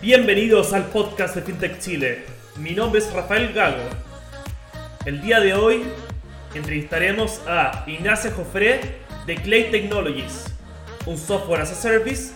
Bienvenidos 0.00 0.72
al 0.72 0.86
podcast 0.86 1.34
de 1.34 1.42
FinTech 1.42 1.78
Chile. 1.80 2.24
Mi 2.56 2.70
nombre 2.70 2.98
es 2.98 3.12
Rafael 3.12 3.52
Gago. 3.52 3.84
El 5.04 5.20
día 5.20 5.38
de 5.38 5.52
hoy 5.52 5.84
entrevistaremos 6.54 7.42
a 7.46 7.84
Ignacia 7.86 8.30
Jofré 8.30 9.00
de 9.26 9.36
Clay 9.36 9.70
Technologies, 9.70 10.46
un 11.04 11.18
software 11.18 11.60
as 11.60 11.72
a 11.72 11.74
service 11.74 12.32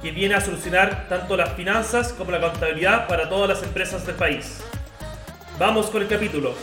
que 0.00 0.12
viene 0.12 0.36
a 0.36 0.40
solucionar 0.40 1.08
tanto 1.08 1.36
las 1.36 1.52
finanzas 1.54 2.12
como 2.12 2.30
la 2.30 2.40
contabilidad 2.40 3.08
para 3.08 3.28
todas 3.28 3.48
las 3.48 3.62
empresas 3.62 4.06
del 4.06 4.14
país. 4.14 4.62
Vamos 5.58 5.86
con 5.86 6.02
el 6.02 6.08
capítulo. 6.08 6.54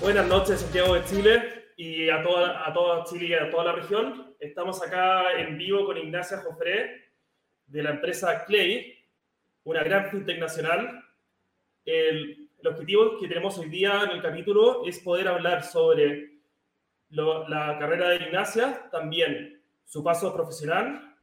Buenas 0.00 0.26
noches, 0.26 0.60
Santiago 0.60 0.94
de 0.94 1.04
Chile 1.04 1.72
y 1.76 2.08
a 2.08 2.22
toda, 2.22 2.68
a 2.68 2.72
toda 2.72 3.04
Chile 3.04 3.26
y 3.26 3.34
a 3.34 3.50
toda 3.50 3.64
la 3.64 3.72
región. 3.72 4.31
Estamos 4.42 4.82
acá 4.82 5.38
en 5.38 5.56
vivo 5.56 5.86
con 5.86 5.96
Ignacia 5.96 6.38
Jofré 6.38 7.12
de 7.64 7.80
la 7.80 7.90
empresa 7.90 8.44
Clay, 8.44 8.92
una 9.62 9.84
gran 9.84 10.10
fintech 10.10 10.40
nacional. 10.40 11.00
El, 11.84 12.50
el, 12.58 12.66
objetivo 12.66 13.18
que 13.20 13.28
tenemos 13.28 13.56
hoy 13.58 13.68
día 13.68 14.02
en 14.02 14.10
el 14.10 14.20
capítulo 14.20 14.84
es 14.84 14.98
poder 14.98 15.28
hablar 15.28 15.62
sobre 15.62 16.40
lo, 17.10 17.48
la 17.48 17.78
carrera 17.78 18.08
de 18.08 18.16
Ignacia, 18.16 18.88
también 18.90 19.62
su 19.84 20.02
paso 20.02 20.34
profesional 20.34 21.16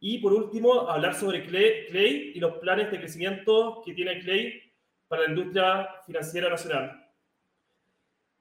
y 0.00 0.18
por 0.18 0.32
último 0.32 0.90
hablar 0.90 1.14
sobre 1.14 1.46
Clay, 1.46 1.86
Clay 1.86 2.32
y 2.34 2.40
los 2.40 2.54
planes 2.58 2.90
de 2.90 2.98
crecimiento 2.98 3.82
que 3.86 3.94
tiene 3.94 4.18
Clay 4.18 4.60
para 5.06 5.22
la 5.22 5.28
industria 5.28 5.88
financiera 6.04 6.50
nacional. 6.50 7.07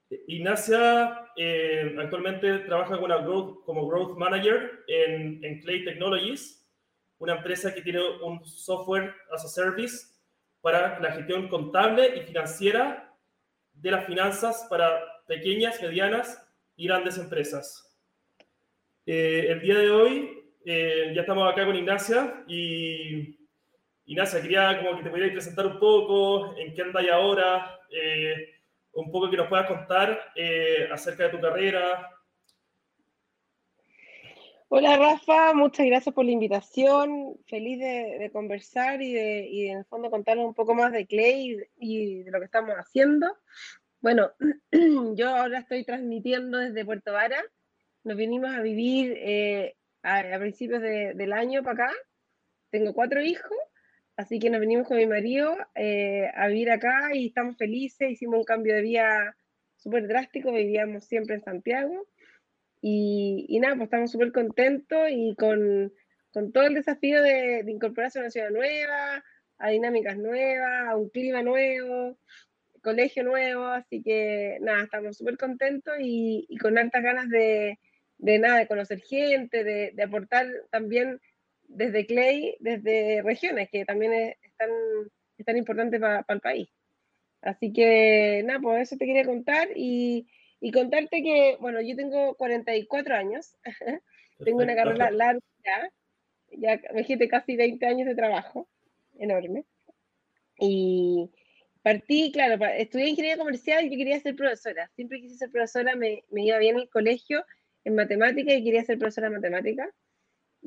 Ignacia 0.09 1.31
eh, 1.35 1.95
actualmente 1.99 2.59
trabaja 2.59 2.95
como 2.95 3.07
growth, 3.07 3.63
como 3.65 3.87
growth 3.87 4.17
Manager 4.17 4.83
en, 4.87 5.43
en 5.43 5.61
Clay 5.61 5.83
Technologies 5.83 6.57
una 7.19 7.35
empresa 7.35 7.73
que 7.73 7.81
tiene 7.81 8.01
un 8.21 8.45
software 8.45 9.13
as 9.31 9.43
a 9.43 9.47
service 9.47 10.05
para 10.61 10.99
la 10.99 11.11
gestión 11.11 11.47
contable 11.47 12.17
y 12.17 12.21
financiera 12.21 13.13
de 13.73 13.91
las 13.91 14.05
finanzas 14.05 14.67
para 14.69 14.99
pequeñas, 15.27 15.81
medianas 15.81 16.43
y 16.75 16.87
grandes 16.87 17.17
empresas. 17.17 17.83
Eh, 19.05 19.47
el 19.49 19.61
día 19.61 19.79
de 19.79 19.89
hoy 19.89 20.43
eh, 20.65 21.11
ya 21.15 21.21
estamos 21.21 21.51
acá 21.51 21.65
con 21.65 21.75
Ignacia 21.75 22.43
y 22.47 23.39
Ignacia, 24.05 24.41
quería 24.41 24.77
como 24.79 24.97
que 24.97 25.03
te 25.03 25.09
pudieras 25.09 25.33
presentar 25.33 25.65
un 25.65 25.79
poco 25.79 26.55
en 26.57 26.73
qué 26.73 26.81
andas 26.81 27.05
ahora, 27.11 27.79
eh, 27.89 28.56
un 28.97 29.11
poco 29.11 29.29
que 29.29 29.37
nos 29.37 29.47
puedas 29.47 29.67
contar 29.67 30.31
eh, 30.35 30.89
acerca 30.91 31.23
de 31.23 31.29
tu 31.29 31.39
carrera, 31.39 32.11
Hola 34.69 34.97
Rafa, 34.97 35.53
muchas 35.53 35.85
gracias 35.85 36.13
por 36.13 36.25
la 36.25 36.31
invitación. 36.31 37.37
Feliz 37.47 37.79
de, 37.79 38.29
conversar 38.33 39.01
y 39.01 39.13
de, 39.13 39.47
y 39.49 39.69
en 39.69 39.77
el 39.77 39.85
fondo 39.85 40.09
contarles 40.09 40.45
un 40.45 40.53
poco 40.53 40.75
más 40.75 40.91
de 40.91 41.07
Clay 41.07 41.65
y 41.77 42.23
de 42.23 42.31
lo 42.31 42.39
que 42.39 42.45
estamos 42.45 42.75
haciendo. 42.75 43.33
Bueno, 44.01 44.29
yo 45.15 45.29
ahora 45.29 45.59
estoy 45.59 45.85
transmitiendo 45.85 46.57
desde 46.57 46.83
Puerto 46.83 47.13
Vara. 47.13 47.41
Nos 48.03 48.17
vinimos 48.17 48.49
a 48.49 48.59
vivir 48.59 49.13
eh, 49.15 49.77
a, 50.03 50.37
principios 50.37 50.81
de, 50.81 51.13
del 51.13 51.31
año 51.31 51.63
para 51.63 51.85
acá. 51.85 51.93
Tengo 52.69 52.93
cuatro 52.93 53.21
hijos, 53.21 53.57
así 54.17 54.39
que 54.39 54.49
nos 54.49 54.59
vinimos 54.59 54.87
con 54.87 54.97
mi 54.97 55.05
marido 55.05 55.55
eh, 55.75 56.29
a 56.35 56.47
vivir 56.47 56.71
acá 56.71 57.11
y 57.13 57.27
estamos 57.27 57.55
felices. 57.55 58.11
Hicimos 58.11 58.39
un 58.39 58.43
cambio 58.43 58.75
de 58.75 58.81
vida 58.81 59.37
súper 59.77 60.07
drástico, 60.07 60.51
vivíamos 60.51 61.05
siempre 61.05 61.35
en 61.35 61.43
Santiago 61.43 62.07
y, 62.81 63.45
y 63.47 63.59
nada, 63.59 63.75
pues 63.75 63.85
estamos 63.85 64.11
súper 64.11 64.31
contentos 64.31 65.07
y 65.09 65.35
con, 65.35 65.93
todo 66.53 66.65
el 66.65 66.73
desafío 66.73 67.21
de, 67.21 67.63
de, 67.63 67.71
incorporarse 67.71 68.19
a 68.19 68.21
una 68.21 68.31
ciudad 68.31 68.49
nueva, 68.49 69.23
a 69.57 69.69
dinámicas 69.69 70.17
nuevas, 70.17 70.89
a 70.89 70.95
un 70.95 71.09
clima 71.09 71.41
nuevo, 71.41 72.17
colegio 72.81 73.23
nuevo, 73.23 73.65
así 73.65 74.01
que 74.03 74.57
nada, 74.61 74.83
estamos 74.83 75.17
súper 75.17 75.37
contentos 75.37 75.95
y, 75.99 76.47
con 76.61 76.77
altas 76.77 77.03
ganas 77.03 77.29
de, 77.29 77.79
de, 78.17 78.39
nada, 78.39 78.59
de 78.59 78.67
conocer 78.67 78.99
gente, 79.01 79.63
de, 79.63 79.91
de 79.93 80.03
aportar 80.03 80.47
también 80.69 81.19
desde 81.67 82.05
Clay, 82.05 82.57
desde 82.59 83.21
regiones, 83.21 83.69
que 83.69 83.85
también 83.85 84.13
es, 84.13 84.35
es 84.41 84.55
tan, 84.55 84.69
es 85.37 85.45
tan 85.45 85.57
importante 85.57 85.99
para 85.99 86.23
pa 86.23 86.33
el 86.33 86.41
país. 86.41 86.69
Así 87.41 87.71
que 87.71 88.41
nada, 88.45 88.59
pues 88.59 88.81
eso 88.83 88.97
te 88.97 89.05
quería 89.05 89.25
contar 89.25 89.69
y, 89.75 90.27
y 90.59 90.71
contarte 90.71 91.21
que, 91.21 91.57
bueno, 91.59 91.81
yo 91.81 91.95
tengo 91.95 92.35
44 92.35 93.15
años, 93.15 93.55
tengo 94.43 94.63
una 94.63 94.75
carrera 94.75 95.11
larga, 95.11 95.41
ya, 96.51 96.79
me 96.93 96.99
dijiste 96.99 97.27
casi 97.27 97.55
20 97.55 97.85
años 97.85 98.07
de 98.07 98.15
trabajo, 98.15 98.67
enorme. 99.19 99.65
Y 100.59 101.29
partí, 101.83 102.31
claro, 102.31 102.63
estudié 102.65 103.09
ingeniería 103.09 103.37
comercial 103.37 103.85
y 103.85 103.91
yo 103.91 103.97
quería 103.97 104.19
ser 104.19 104.35
profesora. 104.35 104.89
Siempre 104.95 105.21
quise 105.21 105.35
ser 105.35 105.51
profesora, 105.51 105.95
me, 105.95 106.23
me 106.29 106.45
iba 106.45 106.57
bien 106.57 106.75
en 106.75 106.81
el 106.81 106.89
colegio 106.89 107.45
en 107.83 107.95
matemática 107.95 108.53
y 108.53 108.63
quería 108.63 108.83
ser 108.83 108.97
profesora 108.97 109.29
de 109.29 109.35
matemática. 109.35 109.89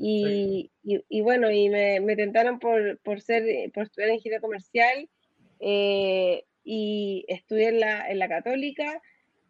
Y, 0.02 0.70
y, 0.82 1.20
bueno, 1.20 1.50
y 1.50 1.68
me, 1.68 2.00
me 2.00 2.16
tentaron 2.16 2.58
por, 2.58 2.98
por, 3.00 3.20
ser, 3.20 3.70
por 3.72 3.82
estudiar 3.82 4.10
ingeniería 4.10 4.40
comercial 4.40 5.10
eh, 5.58 6.44
y 6.64 7.26
estudié 7.28 7.68
en 7.68 7.80
la, 7.80 8.10
en 8.10 8.18
la 8.18 8.28
católica 8.28 9.02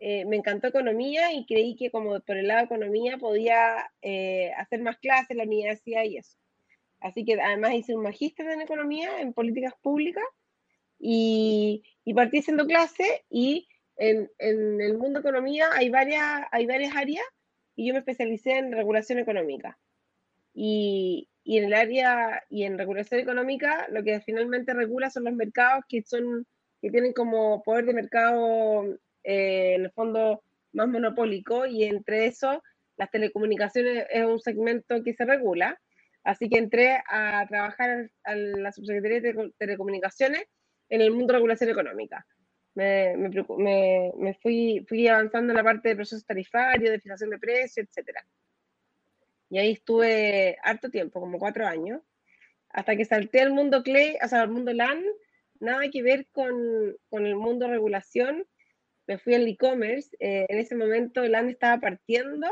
eh, 0.03 0.25
me 0.25 0.37
encantó 0.37 0.69
economía 0.69 1.31
y 1.35 1.45
creí 1.45 1.77
que 1.77 1.91
como 1.91 2.19
por 2.21 2.39
el 2.39 2.49
lado 2.49 2.61
de 2.61 2.65
economía 2.65 3.19
podía 3.19 3.93
eh, 4.01 4.51
hacer 4.57 4.81
más 4.81 4.97
clases 4.97 5.33
en 5.33 5.37
la 5.37 5.45
universidad 5.45 6.05
y 6.05 6.17
eso. 6.17 6.39
Así 7.01 7.23
que 7.23 7.39
además 7.39 7.75
hice 7.75 7.95
un 7.95 8.03
magíster 8.03 8.49
en 8.49 8.63
economía, 8.63 9.21
en 9.21 9.35
políticas 9.35 9.75
públicas, 9.83 10.25
y, 10.99 11.83
y 12.05 12.15
partí 12.15 12.39
haciendo 12.39 12.67
clases 12.67 13.09
y 13.29 13.69
en, 13.97 14.31
en, 14.39 14.81
el 14.81 14.97
mundo 14.97 15.21
de 15.21 15.29
economía 15.29 15.69
hay 15.75 15.91
varias, 15.91 16.47
hay 16.51 16.65
varias 16.65 16.97
áreas 16.97 17.25
y 17.77 17.87
yo 17.87 17.93
me 17.93 18.01
especialicé 18.01 18.57
en 18.57 18.73
regulación 18.73 19.19
económica. 19.19 19.79
Y, 20.53 21.29
y 21.45 21.59
en 21.59 21.65
el 21.65 21.75
área 21.75 22.43
y 22.49 22.65
en 22.65 22.79
regulación 22.79 23.21
económica 23.21 23.87
lo 23.91 24.03
que 24.03 24.21
finalmente 24.21 24.75
regula 24.75 25.11
son 25.11 25.25
los 25.25 25.35
mercados 25.35 25.85
que 25.89 26.03
son 26.03 26.47
que 26.81 26.91
tienen 26.91 27.13
como 27.13 27.63
poder 27.63 27.85
de 27.85 27.95
mercado 27.95 28.85
eh, 29.23 29.75
en 29.77 29.85
el 29.85 29.91
fondo 29.93 30.43
más 30.73 30.89
monopólico 30.89 31.67
y 31.67 31.85
entre 31.85 32.27
eso 32.27 32.63
las 32.97 33.11
telecomunicaciones 33.11 34.07
es 34.11 34.25
un 34.25 34.41
segmento 34.41 35.03
que 35.03 35.15
se 35.15 35.25
regula. 35.25 35.81
Así 36.23 36.51
que 36.51 36.59
entré 36.59 37.03
a 37.09 37.47
trabajar 37.49 38.11
a 38.25 38.35
la 38.35 38.73
Subsecretaría 38.73 39.21
de 39.21 39.53
Telecomunicaciones 39.57 40.45
en 40.91 41.01
el 41.01 41.11
mundo 41.11 41.29
de 41.29 41.39
regulación 41.39 41.71
económica. 41.71 42.27
Me, 42.75 43.17
me, 43.17 43.31
me, 43.59 44.13
me 44.19 44.35
fui, 44.35 44.85
fui, 44.87 45.09
avanzando 45.09 45.53
en 45.53 45.57
la 45.57 45.65
parte 45.65 45.89
de 45.89 45.97
procesos 45.97 46.27
tarifarios, 46.27 46.91
de 46.91 47.01
fijación 47.01 47.31
de 47.31 47.39
precios, 47.39 47.89
etc. 47.89 48.19
Y 49.51 49.59
ahí 49.59 49.73
estuve 49.73 50.57
harto 50.63 50.91
tiempo, 50.91 51.21
como 51.21 51.39
cuatro 51.39 51.67
años, 51.67 52.01
hasta 52.71 52.97
que 52.97 53.05
salté 53.05 53.41
al 53.41 53.53
mundo 53.53 53.83
CLE, 53.83 54.19
o 54.25 54.29
sea, 54.29 54.43
al 54.43 54.51
mundo 54.51 54.73
LAN, 54.73 55.05
nada 55.59 55.89
que 55.91 56.03
ver 56.03 56.29
con, 56.33 56.97
con 57.09 57.27
el 57.27 57.35
mundo 57.35 57.69
regulación, 57.69 58.47
me 59.07 59.19
fui 59.19 59.35
al 59.35 59.49
e-commerce. 59.49 60.17
Eh, 60.21 60.47
en 60.49 60.59
ese 60.59 60.77
momento 60.77 61.25
el 61.25 61.35
AND 61.35 61.51
estaba 61.51 61.81
partiendo 61.81 62.49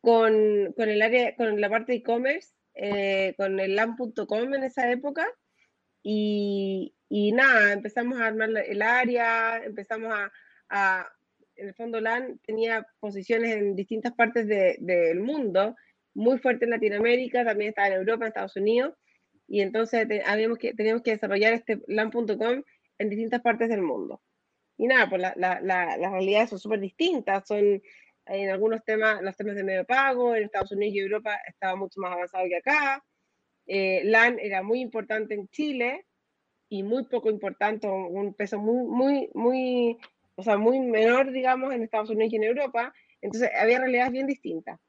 con, 0.00 0.72
con, 0.74 0.88
el 0.88 1.02
área, 1.02 1.34
con 1.34 1.60
la 1.60 1.68
parte 1.68 1.92
de 1.92 1.98
e-commerce, 1.98 2.50
eh, 2.74 3.34
con 3.36 3.58
el 3.58 3.74
LAN.com 3.74 4.54
en 4.54 4.62
esa 4.62 4.90
época. 4.90 5.26
Y, 6.04 6.94
y, 7.08 7.32
nada, 7.32 7.72
empezamos 7.72 8.20
a 8.20 8.26
armar 8.26 8.50
el 8.50 8.80
área, 8.80 9.58
empezamos 9.64 10.14
a, 10.14 10.32
a 10.68 11.12
en 11.60 11.68
el 11.68 11.74
fondo 11.74 12.00
LAN 12.00 12.40
tenía 12.44 12.86
posiciones 13.00 13.54
en 13.54 13.76
distintas 13.76 14.12
partes 14.14 14.46
de, 14.46 14.76
del 14.80 15.20
mundo, 15.20 15.76
muy 16.14 16.38
fuerte 16.38 16.64
en 16.64 16.70
Latinoamérica, 16.70 17.44
también 17.44 17.70
estaba 17.70 17.88
en 17.88 17.94
Europa, 17.94 18.24
en 18.24 18.28
Estados 18.28 18.56
Unidos, 18.56 18.94
y 19.46 19.60
entonces 19.60 20.08
te, 20.08 20.22
habíamos 20.24 20.58
que, 20.58 20.74
teníamos 20.74 21.02
que 21.02 21.12
desarrollar 21.12 21.52
este 21.52 21.80
LAN.com 21.86 22.62
en 22.98 23.10
distintas 23.10 23.42
partes 23.42 23.68
del 23.68 23.82
mundo. 23.82 24.22
Y 24.78 24.86
nada, 24.86 25.08
pues 25.10 25.20
la, 25.20 25.34
la, 25.36 25.60
la, 25.60 25.96
las 25.98 26.12
realidades 26.12 26.50
son 26.50 26.58
súper 26.58 26.80
distintas, 26.80 27.46
son 27.46 27.82
en 28.26 28.50
algunos 28.50 28.82
temas, 28.84 29.20
los 29.20 29.36
temas 29.36 29.56
de 29.56 29.64
medio 29.64 29.84
pago, 29.84 30.34
en 30.34 30.44
Estados 30.44 30.72
Unidos 30.72 30.94
y 30.94 31.00
Europa 31.00 31.38
estaba 31.46 31.76
mucho 31.76 32.00
más 32.00 32.12
avanzado 32.12 32.46
que 32.48 32.56
acá. 32.56 33.04
Eh, 33.66 34.02
LAN 34.04 34.38
era 34.40 34.62
muy 34.62 34.80
importante 34.80 35.34
en 35.34 35.48
Chile 35.48 36.06
y 36.68 36.82
muy 36.82 37.04
poco 37.04 37.28
importante, 37.28 37.88
un 37.88 38.32
peso 38.34 38.58
muy, 38.58 38.86
muy, 38.86 39.30
muy, 39.34 39.98
o 40.40 40.42
sea, 40.42 40.56
muy 40.56 40.80
menor, 40.80 41.32
digamos, 41.32 41.72
en 41.74 41.82
Estados 41.82 42.08
Unidos 42.08 42.32
y 42.32 42.36
en 42.36 42.44
Europa. 42.44 42.94
Entonces 43.20 43.50
había 43.54 43.78
realidades 43.78 44.10
bien 44.10 44.26
distintas. 44.26 44.80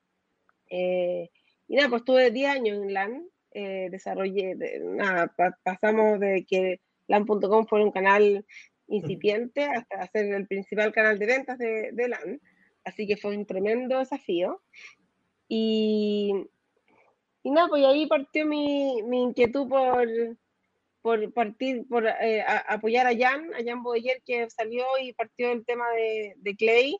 Eh, 0.69 1.29
y 1.67 1.75
nada, 1.75 1.89
pues 1.89 2.05
tuve 2.05 2.31
10 2.31 2.49
años 2.49 2.77
en 2.77 2.93
LAN, 2.93 3.27
eh, 3.51 3.89
desarrollé, 3.91 4.55
de, 4.55 4.79
nada, 4.79 5.27
pa 5.35 5.57
pasamos 5.61 6.21
de 6.21 6.45
que 6.47 6.79
LAN.com 7.07 7.65
fue 7.67 7.83
un 7.83 7.91
canal 7.91 8.45
incipiente 8.87 9.65
hasta 9.65 10.07
ser 10.07 10.33
el 10.33 10.47
principal 10.47 10.93
canal 10.93 11.19
de 11.19 11.25
ventas 11.25 11.57
de, 11.57 11.91
de 11.91 12.07
LAN. 12.07 12.39
Así 12.85 13.05
que 13.05 13.17
fue 13.17 13.35
un 13.35 13.45
tremendo 13.45 13.99
desafío. 13.99 14.61
Y, 15.49 16.47
y 17.43 17.51
nada, 17.51 17.67
pues 17.67 17.83
ahí 17.83 18.07
partió 18.07 18.45
mi, 18.45 19.03
mi 19.03 19.23
inquietud 19.23 19.67
por, 19.67 20.07
por 21.01 21.33
partir, 21.33 21.87
por 21.87 22.05
eh, 22.07 22.43
apoyar 22.67 23.07
a 23.07 23.17
Jan, 23.17 23.53
a 23.53 23.63
Jan 23.63 23.81
Boyer, 23.81 24.21
que 24.25 24.49
salió 24.49 24.85
y 25.01 25.13
partió 25.13 25.51
el 25.51 25.65
tema 25.65 25.89
de, 25.91 26.35
de 26.37 26.55
Clay. 26.55 26.97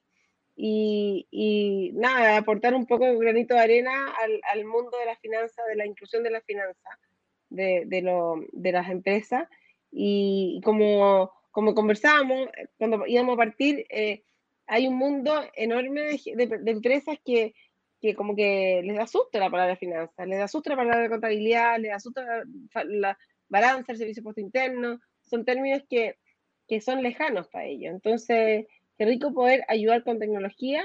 Y, 0.55 1.27
y, 1.31 1.91
nada, 1.93 2.37
aportar 2.37 2.75
un 2.75 2.85
poco 2.85 3.05
de 3.05 3.17
granito 3.17 3.55
de 3.55 3.61
arena 3.61 4.13
al, 4.21 4.41
al, 4.51 4.65
mundo 4.65 4.97
de 4.97 5.05
la 5.05 5.15
finanza, 5.15 5.63
de 5.63 5.75
la 5.75 5.85
inclusión 5.85 6.23
de 6.23 6.29
la 6.29 6.41
finanza, 6.41 6.99
de, 7.49 7.83
de, 7.85 8.01
lo, 8.01 8.43
de 8.51 8.71
las 8.71 8.89
empresas. 8.89 9.47
Y 9.91 10.61
como, 10.63 11.31
como 11.51 11.73
conversábamos, 11.73 12.49
cuando 12.77 13.05
íbamos 13.07 13.35
a 13.35 13.37
partir, 13.37 13.85
eh, 13.89 14.23
hay 14.67 14.87
un 14.87 14.97
mundo 14.97 15.33
enorme 15.55 16.01
de, 16.01 16.47
de, 16.47 16.71
empresas 16.71 17.17
que, 17.25 17.53
que, 17.99 18.15
como 18.15 18.35
que 18.35 18.81
les 18.83 18.99
asusta 18.99 19.39
la 19.39 19.49
palabra 19.49 19.75
finanza, 19.75 20.25
les 20.25 20.41
asusta 20.41 20.71
la 20.71 20.77
palabra 20.77 21.09
contabilidad, 21.09 21.79
les 21.79 21.93
asusta 21.93 22.23
la, 22.23 22.83
la 22.85 23.17
balanza, 23.51 23.91
el 23.91 23.99
servicio 23.99 24.23
puesto 24.23 24.41
interno, 24.41 24.99
son 25.21 25.45
términos 25.45 25.83
que, 25.87 26.17
que 26.67 26.81
son 26.81 27.03
lejanos 27.03 27.47
para 27.49 27.65
ellos. 27.65 27.93
Entonces, 27.93 28.65
qué 28.97 29.05
rico 29.05 29.33
poder 29.33 29.63
ayudar 29.67 30.03
con 30.03 30.17
tecnología 30.17 30.83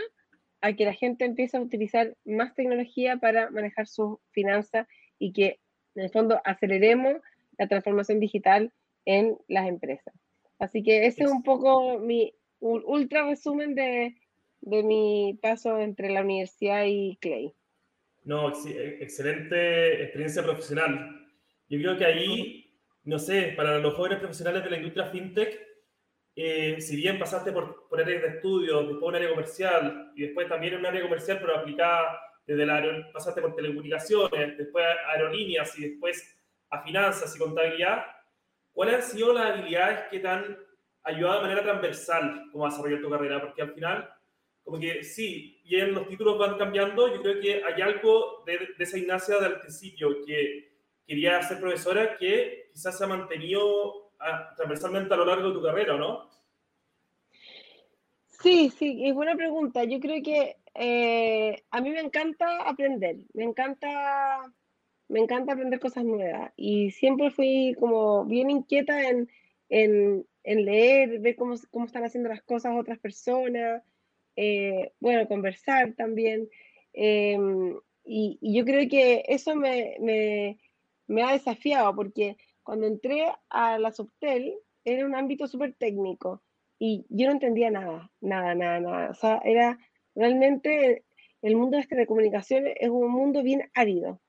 a 0.61 0.73
que 0.75 0.85
la 0.85 0.93
gente 0.93 1.25
empiece 1.25 1.57
a 1.57 1.61
utilizar 1.61 2.17
más 2.25 2.55
tecnología 2.55 3.17
para 3.19 3.51
manejar 3.51 3.87
sus 3.87 4.19
finanzas 4.33 4.87
y 5.19 5.33
que 5.33 5.61
en 5.95 6.03
el 6.03 6.11
fondo 6.11 6.41
aceleremos 6.45 7.15
la 7.57 7.69
transformación 7.69 8.21
digital 8.21 8.73
en 9.05 9.39
las 9.49 9.69
empresas. 9.69 10.15
Así 10.59 10.83
que 10.83 11.07
ese 11.07 11.25
es 11.25 11.31
un 11.31 11.43
poco 11.43 11.99
mi 11.99 12.35
ultra 12.61 13.29
resumen 13.29 13.75
de, 13.75 14.17
de 14.61 14.83
mi 14.83 15.39
paso 15.41 15.79
entre 15.79 16.11
la 16.11 16.23
universidad 16.23 16.85
y 16.87 17.17
Clay. 17.21 17.55
No, 18.25 18.49
excelente 18.49 20.03
experiencia 20.03 20.43
profesional. 20.43 21.26
Yo 21.69 21.79
creo 21.79 21.97
que 21.97 22.05
ahí, 22.05 22.81
no 23.05 23.19
sé, 23.19 23.55
para 23.57 23.79
los 23.79 23.95
jóvenes 23.95 24.19
profesionales 24.19 24.63
de 24.63 24.71
la 24.71 24.77
industria 24.77 25.07
fintech, 25.07 25.67
eh, 26.39 26.81
si 26.81 26.97
bien 26.97 27.19
pasaste 27.19 27.51
por, 27.51 27.89
por 27.89 28.01
áreas 28.01 28.23
de 28.23 28.29
estudio, 28.29 28.83
después 28.83 29.03
un 29.03 29.17
área 29.17 29.31
comercial 29.31 30.13
y 30.15 30.23
después 30.23 30.49
también 30.49 30.75
en 30.75 30.81
un 30.81 30.87
área 30.87 31.03
comercial, 31.03 31.39
pero 31.41 31.57
aplicada 31.57 32.21
desde 32.47 32.67
la 32.67 33.11
pasaste 33.13 33.41
por 33.41 33.57
telecomunicaciones, 33.57 34.59
después 34.59 34.85
a 34.85 35.13
aerolíneas 35.13 35.77
y 35.79 35.89
después 35.89 36.39
a 36.71 36.83
finanzas 36.83 37.35
y 37.35 37.39
contabilidad, 37.39 38.05
¿cuáles 38.73 38.97
han 38.97 39.03
sido 39.03 39.33
las 39.33 39.47
habilidades 39.47 40.09
que 40.11 40.21
te 40.21 40.29
han 40.29 40.57
ayudado 41.03 41.37
de 41.37 41.43
manera 41.43 41.63
transversal 41.63 42.45
como 42.53 42.67
a 42.67 42.71
desarrollar 42.71 43.01
tu 43.01 43.11
carrera? 43.11 43.41
Porque 43.41 43.63
al 43.63 43.73
final, 43.73 44.09
como 44.63 44.79
que 44.79 45.03
sí, 45.03 45.61
bien 45.65 45.95
los 45.95 46.07
títulos 46.07 46.39
van 46.39 46.59
cambiando, 46.59 47.13
yo 47.13 47.23
creo 47.23 47.41
que 47.41 47.65
hay 47.65 47.83
algo 47.83 48.45
de, 48.47 48.59
de 48.77 48.85
esa 48.85 48.99
Ignacia 48.99 49.39
del 49.39 49.59
principio 49.61 50.25
que 50.25 50.76
quería 51.07 51.43
ser 51.43 51.61
profesora 51.61 52.17
que 52.19 52.71
quizás 52.73 52.99
se 52.99 53.05
ha 53.05 53.07
mantenido 53.07 54.13
ah, 54.19 54.53
transversalmente 54.57 55.15
a 55.15 55.17
lo 55.17 55.25
largo 55.25 55.49
de 55.49 55.55
tu 55.55 55.63
carrera, 55.63 55.97
¿no? 55.97 56.29
Sí, 58.43 58.71
sí, 58.71 59.07
es 59.07 59.15
buena 59.15 59.35
pregunta. 59.35 59.85
Yo 59.85 59.99
creo 59.99 60.23
que 60.23 60.57
eh, 60.75 61.63
a 61.71 61.81
mí 61.81 61.91
me 61.91 62.01
encanta 62.01 62.63
aprender, 62.63 63.17
me 63.33 63.45
encanta, 63.45 64.53
me 65.09 65.21
encanta 65.21 65.53
aprender 65.53 65.81
cosas 65.81 66.05
nuevas 66.05 66.53
y 66.57 66.91
siempre 66.91 67.31
fui 67.31 67.75
como 67.79 68.25
bien 68.27 68.51
inquieta 68.51 69.09
en, 69.09 69.31
en, 69.71 70.27
en 70.45 70.65
leer, 70.65 71.19
ver 71.21 71.37
cómo, 71.37 71.55
cómo, 71.71 71.87
están 71.87 72.05
haciendo 72.05 72.29
las 72.29 72.43
cosas 72.43 72.75
otras 72.77 72.99
personas, 72.99 73.83
eh, 74.37 74.93
bueno, 75.01 75.27
conversar 75.29 75.95
también. 75.95 76.49
Eh, 76.93 77.39
y, 78.05 78.39
y, 78.41 78.57
yo 78.57 78.65
creo 78.65 78.89
que 78.89 79.25
eso 79.29 79.57
me, 79.57 79.97
me, 80.01 80.59
me 81.07 81.23
ha 81.23 81.33
desafiado 81.33 81.95
porque 81.95 82.37
cuando 82.63 82.87
entré 82.87 83.33
a 83.49 83.79
la 83.79 83.93
Subtel 83.93 84.55
era 84.85 85.07
un 85.07 85.15
ámbito 85.15 85.47
súper 85.47 85.75
técnico 85.75 86.43
y 86.79 87.07
yo 87.09 87.27
no 87.27 87.33
entendía 87.33 87.71
nada, 87.71 88.11
nada, 88.21 88.55
nada, 88.55 88.81
nada. 88.81 89.11
O 89.11 89.15
sea, 89.15 89.41
era 89.45 89.79
realmente 90.15 91.05
el 91.43 91.57
mundo 91.57 91.77
de 91.77 91.83
las 91.83 91.89
telecomunicaciones 91.89 92.75
es 92.79 92.91
un 92.91 93.11
mundo 93.11 93.43
bien 93.43 93.71
árido 93.75 94.21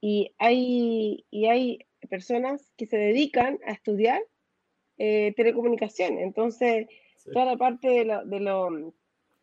y 0.00 0.34
hay, 0.38 1.24
y 1.30 1.46
hay 1.46 1.78
personas 2.10 2.72
que 2.76 2.86
se 2.86 2.96
dedican 2.96 3.58
a 3.66 3.72
estudiar 3.72 4.22
eh, 4.98 5.32
telecomunicaciones. 5.36 6.22
Entonces, 6.22 6.86
sí. 7.16 7.30
toda 7.32 7.46
la 7.46 7.56
parte 7.56 7.88
de 7.88 8.04
lo, 8.04 8.24
de 8.24 8.40
lo, 8.40 8.94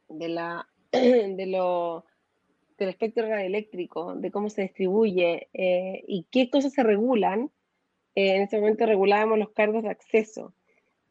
de 0.07 0.29
la, 0.29 0.69
de 0.91 1.45
lo 1.47 2.05
del 2.81 2.89
espectro 2.89 3.27
radioeléctrico, 3.27 4.15
de 4.15 4.31
cómo 4.31 4.49
se 4.49 4.63
distribuye 4.63 5.49
eh, 5.53 6.03
y 6.07 6.25
qué 6.31 6.49
cosas 6.49 6.73
se 6.73 6.81
regulan. 6.81 7.51
Eh, 8.15 8.35
en 8.35 8.41
ese 8.41 8.59
momento 8.59 8.87
regulábamos 8.87 9.37
los 9.37 9.51
cargos 9.51 9.83
de 9.83 9.89
acceso. 9.89 10.53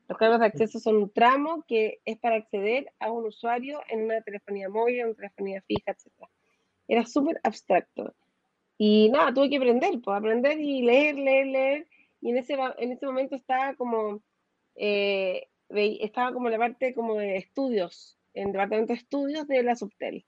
Los 0.08 0.18
cargos 0.18 0.40
de 0.40 0.46
acceso 0.46 0.80
son 0.80 0.96
un 0.96 1.10
tramo 1.10 1.64
que 1.68 2.00
es 2.04 2.18
para 2.18 2.34
acceder 2.34 2.92
a 2.98 3.12
un 3.12 3.26
usuario 3.26 3.80
en 3.88 4.02
una 4.02 4.20
telefonía 4.22 4.68
móvil, 4.68 4.98
en 4.98 5.06
una 5.06 5.14
telefonía 5.14 5.62
fija, 5.62 5.92
etc. 5.92 6.28
Era 6.88 7.06
súper 7.06 7.40
abstracto. 7.44 8.14
Y 8.76 9.08
nada, 9.10 9.32
tuve 9.32 9.48
que 9.48 9.58
aprender, 9.58 10.00
pues 10.02 10.18
aprender 10.18 10.58
y 10.58 10.82
leer, 10.82 11.14
leer, 11.14 11.46
leer. 11.46 11.86
Y 12.20 12.30
en 12.30 12.38
ese, 12.38 12.54
en 12.78 12.92
ese 12.92 13.06
momento 13.06 13.36
estaba 13.36 13.74
como, 13.74 14.22
eh, 14.74 15.46
estaba 15.68 16.32
como 16.32 16.48
la 16.48 16.58
parte 16.58 16.94
como 16.94 17.14
de 17.14 17.36
estudios, 17.36 18.18
en 18.34 18.48
el 18.48 18.52
departamento 18.52 18.92
de 18.92 18.98
estudios 18.98 19.46
de 19.46 19.62
la 19.62 19.76
Subtel. 19.76 20.24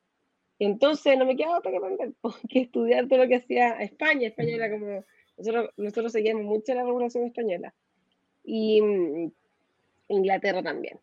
Entonces 0.65 1.19
no 1.19 1.27
me 1.27 1.35
quedaba 1.35 1.59
otra 1.59 1.73
que 1.73 1.79
aprender, 1.79 2.13
que 2.49 2.61
estudiar 2.61 3.09
todo 3.09 3.19
lo 3.19 3.29
que 3.29 3.37
hacía 3.37 3.73
España. 3.83 4.29
España 4.29 4.55
era 4.55 4.71
como, 4.71 5.05
nosotros, 5.37 5.71
nosotros 5.77 6.13
seguíamos 6.13 6.45
mucho 6.45 6.73
la 6.75 6.85
regulación 6.85 7.25
española. 7.25 7.75
Y 8.45 8.81
mm, 8.81 9.33
Inglaterra 10.09 10.63
también. 10.63 11.01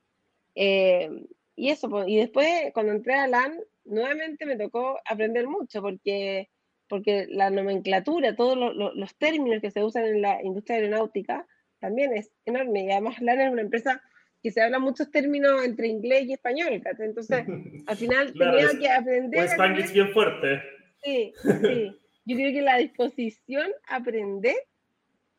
Eh, 0.56 1.26
y 1.58 1.70
eso, 1.72 1.90
y 2.08 2.18
después 2.18 2.72
cuando 2.74 2.94
entré 2.94 3.16
a 3.16 3.28
LAN, 3.28 3.60
nuevamente 3.84 4.46
me 4.46 4.56
tocó 4.56 4.98
aprender 5.04 5.46
mucho 5.46 5.82
porque, 5.82 6.50
porque 6.88 7.28
la 7.28 7.50
nomenclatura, 7.50 8.38
todos 8.38 8.58
lo, 8.58 8.74
lo, 8.74 8.94
los 8.94 9.14
términos 9.18 9.62
que 9.62 9.72
se 9.72 9.84
usan 9.84 10.06
en 10.06 10.22
la 10.22 10.42
industria 10.42 10.78
aeronáutica 10.78 11.46
también 11.80 12.14
es 12.14 12.32
enorme. 12.46 12.86
Y 12.86 12.92
además 12.92 13.20
LAN 13.20 13.42
es 13.42 13.52
una 13.52 13.62
empresa 13.62 14.02
que 14.42 14.52
se 14.52 14.62
habla 14.62 14.80
muchos 14.80 15.12
términos 15.12 15.64
entre 15.64 15.88
inglés 15.88 16.26
y 16.26 16.34
español, 16.34 16.82
entonces 17.00 17.46
al 17.86 17.98
final 17.98 18.32
claro, 18.34 18.58
tenía 18.58 18.72
es, 18.72 18.80
que 18.80 18.90
aprender. 18.90 19.40
Un 19.40 19.46
Spanglish 19.46 19.94
bien 19.94 20.10
fuerte. 20.12 20.62
Sí, 21.04 21.34
sí. 21.44 21.96
Yo 22.26 22.36
creo 22.36 22.54
que 22.54 22.62
la 22.62 22.78
disposición 22.78 23.72
a 23.88 23.98
aprender 23.98 24.56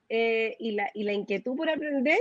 eh, 0.09 0.57
y, 0.59 0.73
la, 0.73 0.91
y 0.93 1.05
la 1.05 1.13
inquietud 1.13 1.57
por 1.57 1.71
aprender, 1.71 2.19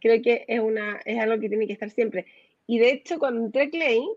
creo 0.00 0.22
que 0.22 0.44
es, 0.46 0.60
una, 0.60 1.00
es 1.04 1.18
algo 1.18 1.40
que 1.40 1.48
tiene 1.48 1.66
que 1.66 1.72
estar 1.72 1.90
siempre. 1.90 2.26
Y 2.66 2.78
de 2.78 2.90
hecho, 2.90 3.18
cuando 3.18 3.44
entré 3.44 3.62
a 3.64 3.70
Clay, 3.70 4.08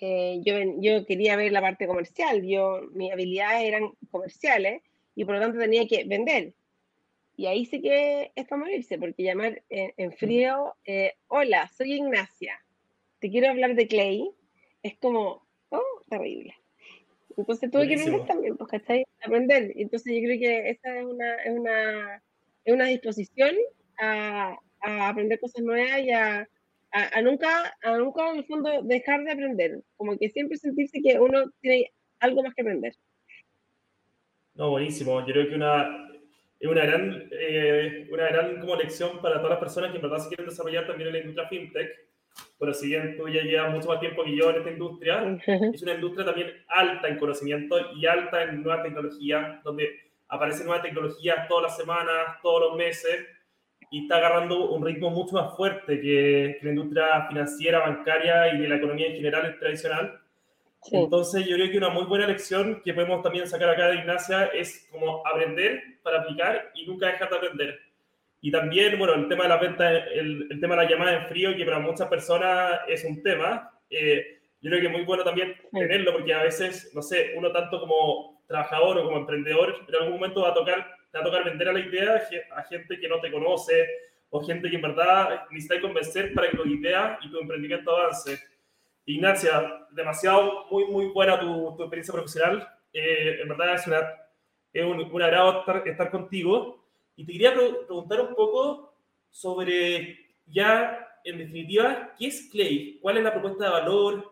eh, 0.00 0.40
yo, 0.44 0.54
yo 0.78 1.04
quería 1.06 1.36
ver 1.36 1.50
la 1.50 1.60
parte 1.60 1.86
comercial, 1.86 2.46
yo, 2.46 2.82
mis 2.92 3.12
habilidades 3.12 3.64
eran 3.64 3.90
comerciales 4.10 4.82
y 5.16 5.24
por 5.24 5.34
lo 5.34 5.40
tanto 5.40 5.58
tenía 5.58 5.86
que 5.88 6.04
vender. 6.04 6.54
Y 7.40 7.46
ahí 7.46 7.64
sí 7.64 7.80
que 7.80 8.32
es 8.34 8.46
para 8.46 8.60
morirse, 8.60 8.98
porque 8.98 9.22
llamar 9.22 9.62
en, 9.70 9.94
en 9.96 10.12
frío, 10.12 10.74
eh, 10.84 11.14
hola, 11.28 11.70
soy 11.74 11.94
Ignacia, 11.94 12.62
te 13.18 13.30
quiero 13.30 13.48
hablar 13.48 13.74
de 13.76 13.88
Clay, 13.88 14.30
es 14.82 14.98
como, 14.98 15.46
oh, 15.70 16.02
terrible. 16.10 16.54
Entonces 17.38 17.70
tuve 17.70 17.86
Buenísimo. 17.86 18.04
que 18.04 18.10
aprender 18.10 18.26
también, 18.26 18.56
pues, 18.58 18.70
¿cachai? 18.70 19.06
Aprender. 19.24 19.72
Entonces 19.74 20.12
yo 20.12 20.20
creo 20.20 20.38
que 20.38 20.68
esa 20.68 20.98
es 20.98 21.06
una, 21.06 21.34
es 21.36 21.58
una, 21.58 22.22
es 22.66 22.74
una 22.74 22.84
disposición 22.84 23.56
a, 23.98 24.58
a, 24.80 25.08
aprender 25.08 25.40
cosas 25.40 25.62
nuevas 25.62 25.98
y 26.02 26.10
a, 26.10 26.46
a, 26.92 27.18
a, 27.18 27.22
nunca, 27.22 27.74
a 27.82 27.96
nunca 27.96 28.32
en 28.32 28.36
el 28.36 28.44
fondo 28.44 28.82
dejar 28.82 29.24
de 29.24 29.32
aprender. 29.32 29.82
Como 29.96 30.18
que 30.18 30.28
siempre 30.28 30.58
sentirse 30.58 31.00
que 31.00 31.18
uno 31.18 31.50
tiene 31.62 31.90
algo 32.18 32.42
más 32.42 32.54
que 32.54 32.60
aprender. 32.60 32.92
No, 34.56 34.68
buenísimo. 34.68 35.20
Yo 35.20 35.32
creo 35.32 35.48
que 35.48 35.54
una, 35.54 36.09
es 36.60 36.68
una 36.68 36.84
gran, 36.84 37.28
eh, 37.32 38.06
una 38.10 38.28
gran 38.28 38.60
como 38.60 38.76
lección 38.76 39.20
para 39.22 39.36
todas 39.36 39.50
las 39.50 39.58
personas 39.58 39.90
que 39.90 39.96
en 39.96 40.02
verdad 40.02 40.18
se 40.18 40.28
quieren 40.28 40.46
desarrollar 40.46 40.86
también 40.86 41.08
en 41.08 41.14
la 41.14 41.20
industria 41.20 41.48
fintech. 41.48 41.88
Pero 42.58 42.74
si 42.74 42.88
bien 42.88 43.16
tú 43.16 43.26
ya 43.28 43.42
llevas 43.42 43.72
mucho 43.72 43.88
más 43.88 43.98
tiempo 43.98 44.22
que 44.22 44.36
yo 44.36 44.50
en 44.50 44.56
esta 44.56 44.70
industria, 44.70 45.22
uh 45.22 45.38
-huh. 45.38 45.74
es 45.74 45.82
una 45.82 45.94
industria 45.94 46.26
también 46.26 46.52
alta 46.68 47.08
en 47.08 47.18
conocimiento 47.18 47.76
y 47.96 48.06
alta 48.06 48.44
en 48.44 48.62
nuevas 48.62 48.82
tecnologías, 48.82 49.62
donde 49.64 49.88
aparecen 50.28 50.66
nuevas 50.66 50.84
tecnologías 50.84 51.48
todas 51.48 51.64
las 51.64 51.76
semanas, 51.76 52.40
todos 52.42 52.60
los 52.68 52.76
meses, 52.76 53.26
y 53.90 54.02
está 54.02 54.18
agarrando 54.18 54.70
un 54.70 54.84
ritmo 54.84 55.10
mucho 55.10 55.34
más 55.34 55.56
fuerte 55.56 56.00
que, 56.00 56.58
que 56.60 56.66
la 56.66 56.70
industria 56.70 57.26
financiera, 57.26 57.80
bancaria 57.80 58.54
y 58.54 58.58
de 58.58 58.68
la 58.68 58.76
economía 58.76 59.08
en 59.08 59.16
general 59.16 59.58
tradicional. 59.58 60.19
Sí. 60.82 60.96
Entonces, 60.96 61.46
yo 61.46 61.56
creo 61.56 61.70
que 61.70 61.78
una 61.78 61.90
muy 61.90 62.04
buena 62.04 62.26
lección 62.26 62.80
que 62.82 62.94
podemos 62.94 63.22
también 63.22 63.46
sacar 63.46 63.68
acá 63.68 63.88
de 63.88 63.96
Ignacia 63.96 64.46
es 64.46 64.88
como 64.90 65.26
aprender 65.26 65.82
para 66.02 66.20
aplicar 66.20 66.70
y 66.74 66.86
nunca 66.86 67.06
dejar 67.06 67.30
de 67.30 67.36
aprender. 67.36 67.78
Y 68.40 68.50
también, 68.50 68.98
bueno, 68.98 69.14
el 69.14 69.28
tema 69.28 69.42
de 69.42 69.48
la 69.50 69.58
venta, 69.58 69.90
el, 69.90 70.48
el 70.50 70.60
tema 70.60 70.76
de 70.76 70.84
la 70.84 70.90
llamada 70.90 71.16
en 71.16 71.26
frío, 71.26 71.54
que 71.54 71.64
para 71.64 71.78
muchas 71.78 72.08
personas 72.08 72.80
es 72.88 73.04
un 73.04 73.22
tema, 73.22 73.70
eh, 73.90 74.40
yo 74.62 74.70
creo 74.70 74.80
que 74.80 74.86
es 74.86 74.92
muy 74.92 75.04
bueno 75.04 75.24
también 75.24 75.54
sí. 75.60 75.78
tenerlo, 75.78 76.12
porque 76.12 76.32
a 76.32 76.42
veces, 76.42 76.90
no 76.94 77.02
sé, 77.02 77.32
uno 77.36 77.52
tanto 77.52 77.80
como 77.80 78.42
trabajador 78.46 78.98
o 78.98 79.04
como 79.04 79.18
emprendedor, 79.18 79.84
en 79.86 79.94
algún 79.94 80.14
momento 80.14 80.42
va 80.42 80.50
a 80.50 80.54
tocar, 80.54 80.96
te 81.10 81.18
va 81.18 81.22
a 81.22 81.26
tocar 81.26 81.44
vender 81.44 81.68
a 81.68 81.72
la 81.72 81.80
idea 81.80 82.22
a 82.56 82.62
gente 82.64 82.98
que 82.98 83.08
no 83.08 83.20
te 83.20 83.30
conoce 83.30 83.86
o 84.30 84.40
gente 84.40 84.70
que 84.70 84.76
en 84.76 84.82
verdad 84.82 85.46
necesita 85.50 85.80
convencer 85.80 86.32
para 86.34 86.50
que 86.50 86.56
tu 86.56 86.66
idea 86.66 87.18
y 87.22 87.30
tu 87.30 87.40
emprendimiento 87.40 87.96
avance. 87.96 88.38
Ignacia, 89.12 89.86
demasiado, 89.90 90.66
muy, 90.70 90.86
muy 90.86 91.06
buena 91.06 91.38
tu, 91.38 91.74
tu 91.76 91.82
experiencia 91.82 92.12
profesional. 92.12 92.68
Eh, 92.92 93.40
en 93.42 93.48
verdad 93.48 93.74
es, 93.74 93.86
una, 93.86 94.00
es 94.72 94.84
un, 94.84 95.00
un, 95.00 95.22
agrado 95.22 95.60
estar, 95.60 95.86
estar, 95.86 96.10
contigo. 96.10 96.84
Y 97.16 97.24
te 97.24 97.32
quería 97.32 97.54
preguntar 97.54 98.20
un 98.20 98.34
poco 98.34 98.94
sobre, 99.30 100.18
ya 100.46 101.08
en 101.24 101.38
definitiva, 101.38 102.14
¿qué 102.18 102.28
es 102.28 102.48
Clay? 102.50 102.98
¿Cuál 103.00 103.18
es 103.18 103.24
la 103.24 103.32
propuesta 103.32 103.64
de 103.64 103.70
valor? 103.70 104.28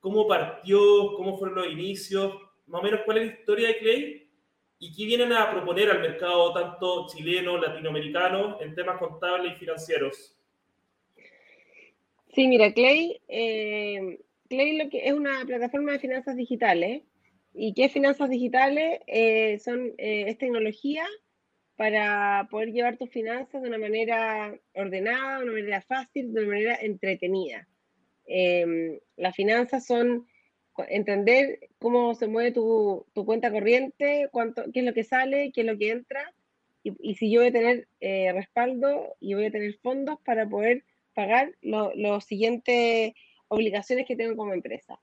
¿Cómo 0.00 0.26
partió? 0.26 1.14
¿Cómo 1.16 1.38
fueron 1.38 1.56
los 1.56 1.68
inicios? 1.68 2.34
Más 2.66 2.80
o 2.80 2.84
menos, 2.84 3.00
¿cuál 3.04 3.18
es 3.18 3.26
la 3.26 3.32
historia 3.32 3.68
de 3.68 3.78
Clay? 3.78 4.30
¿Y 4.78 4.94
qué 4.94 5.06
vienen 5.06 5.32
a 5.32 5.50
proponer 5.50 5.90
al 5.90 6.00
mercado 6.00 6.52
tanto 6.52 7.06
chileno, 7.08 7.56
latinoamericano, 7.56 8.58
en 8.60 8.74
temas 8.74 8.98
contables 8.98 9.52
y 9.52 9.56
financieros? 9.56 10.35
Sí, 12.36 12.48
mira, 12.48 12.70
Clay, 12.74 13.18
eh, 13.28 14.18
Clay 14.50 14.76
lo 14.76 14.90
que 14.90 15.08
es 15.08 15.14
una 15.14 15.42
plataforma 15.46 15.92
de 15.92 16.00
finanzas 16.00 16.36
digitales. 16.36 17.02
¿Y 17.54 17.72
qué 17.72 17.88
finanzas 17.88 18.28
digitales? 18.28 19.00
Eh, 19.06 19.58
son, 19.58 19.94
eh, 19.96 20.26
es 20.28 20.36
tecnología 20.36 21.06
para 21.76 22.46
poder 22.50 22.72
llevar 22.72 22.98
tus 22.98 23.08
finanzas 23.08 23.62
de 23.62 23.68
una 23.68 23.78
manera 23.78 24.54
ordenada, 24.74 25.38
de 25.38 25.44
una 25.44 25.52
manera 25.54 25.80
fácil, 25.80 26.34
de 26.34 26.40
una 26.40 26.48
manera 26.50 26.74
entretenida. 26.76 27.66
Em, 28.26 28.98
las 29.16 29.34
finanzas 29.34 29.86
son 29.86 30.26
entender 30.88 31.58
cómo 31.78 32.14
se 32.14 32.26
mueve 32.26 32.52
tu, 32.52 33.06
tu, 33.14 33.24
cuenta 33.24 33.50
corriente, 33.50 34.28
cuánto, 34.30 34.62
qué 34.74 34.80
es 34.80 34.84
lo 34.84 34.92
que 34.92 35.04
sale, 35.04 35.52
qué 35.54 35.62
es 35.62 35.66
lo 35.66 35.78
que 35.78 35.90
entra, 35.90 36.34
y, 36.82 36.92
y 37.00 37.14
si 37.14 37.30
yo 37.30 37.40
voy 37.40 37.48
a 37.48 37.52
tener 37.52 37.88
respaldo 38.34 39.16
y 39.20 39.32
voy 39.32 39.46
a 39.46 39.50
tener 39.50 39.72
fondos 39.78 40.18
para 40.22 40.46
poder 40.46 40.84
pagar 41.16 41.54
las 41.62 42.24
siguientes 42.26 43.14
obligaciones 43.48 44.06
que 44.06 44.16
tengo 44.16 44.36
como 44.36 44.52
empresa. 44.52 45.00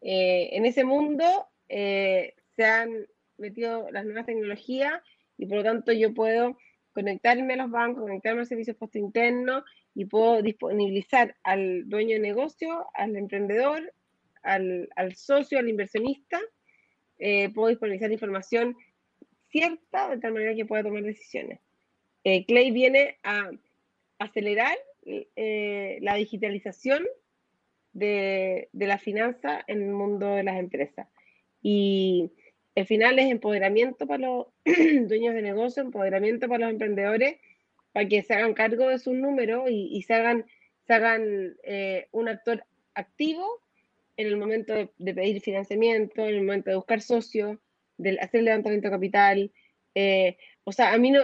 Eh, 0.00 0.50
en 0.52 0.64
ese 0.64 0.84
mundo 0.84 1.24
eh, 1.68 2.34
se 2.54 2.64
han 2.64 3.06
metido 3.36 3.90
las 3.90 4.04
nuevas 4.04 4.26
tecnologías 4.26 5.02
y 5.36 5.46
por 5.46 5.58
lo 5.58 5.64
tanto 5.64 5.92
yo 5.92 6.14
puedo 6.14 6.56
conectarme 6.92 7.54
a 7.54 7.56
los 7.56 7.70
bancos, 7.70 8.04
conectarme 8.04 8.42
al 8.42 8.46
servicio 8.46 8.76
post 8.76 8.94
interno 8.94 9.64
y 9.92 10.04
puedo 10.04 10.40
disponibilizar 10.40 11.34
al 11.42 11.88
dueño 11.88 12.14
de 12.14 12.20
negocio, 12.20 12.86
al 12.94 13.16
emprendedor, 13.16 13.92
al, 14.42 14.88
al 14.94 15.16
socio, 15.16 15.58
al 15.58 15.68
inversionista, 15.68 16.40
eh, 17.18 17.48
puedo 17.52 17.70
disponibilizar 17.70 18.12
información 18.12 18.76
cierta 19.48 20.10
de 20.10 20.18
tal 20.18 20.32
manera 20.32 20.54
que 20.54 20.64
pueda 20.64 20.84
tomar 20.84 21.02
decisiones. 21.02 21.58
Clay 22.46 22.70
viene 22.70 23.18
a 23.22 23.50
acelerar 24.18 24.76
eh, 25.06 25.98
la 26.00 26.14
digitalización 26.14 27.04
de, 27.92 28.68
de, 28.72 28.86
la 28.86 28.98
finanza 28.98 29.62
en 29.66 29.82
el 29.82 29.92
mundo 29.92 30.34
de 30.34 30.42
las 30.42 30.58
empresas. 30.58 31.08
Y 31.62 32.32
el 32.74 32.86
final 32.86 33.18
es 33.18 33.30
empoderamiento 33.30 34.06
para 34.06 34.26
los 34.26 34.46
dueños 34.64 35.34
de 35.34 35.42
negocio, 35.42 35.82
empoderamiento 35.82 36.48
para 36.48 36.66
los 36.66 36.72
emprendedores, 36.72 37.36
para 37.92 38.08
que 38.08 38.22
se 38.22 38.34
hagan 38.34 38.54
cargo 38.54 38.88
de 38.88 38.98
sus 38.98 39.14
números 39.14 39.70
y, 39.70 40.02
se 40.02 40.14
hagan, 40.14 40.46
se 40.86 40.94
hagan 40.94 41.56
eh, 41.62 42.08
un 42.10 42.28
actor 42.28 42.64
activo 42.94 43.60
en 44.16 44.26
el 44.26 44.36
momento 44.36 44.74
de, 44.74 45.14
pedir 45.14 45.40
financiamiento, 45.40 46.22
en 46.22 46.34
el 46.34 46.42
momento 46.42 46.70
de 46.70 46.76
buscar 46.76 47.00
socios, 47.00 47.58
de 47.98 48.18
hacer 48.20 48.42
levantamiento 48.42 48.88
de 48.88 48.92
capital. 48.92 49.52
Eh, 49.94 50.36
o 50.64 50.72
sea, 50.72 50.92
a 50.92 50.98
mí 50.98 51.10
no, 51.10 51.22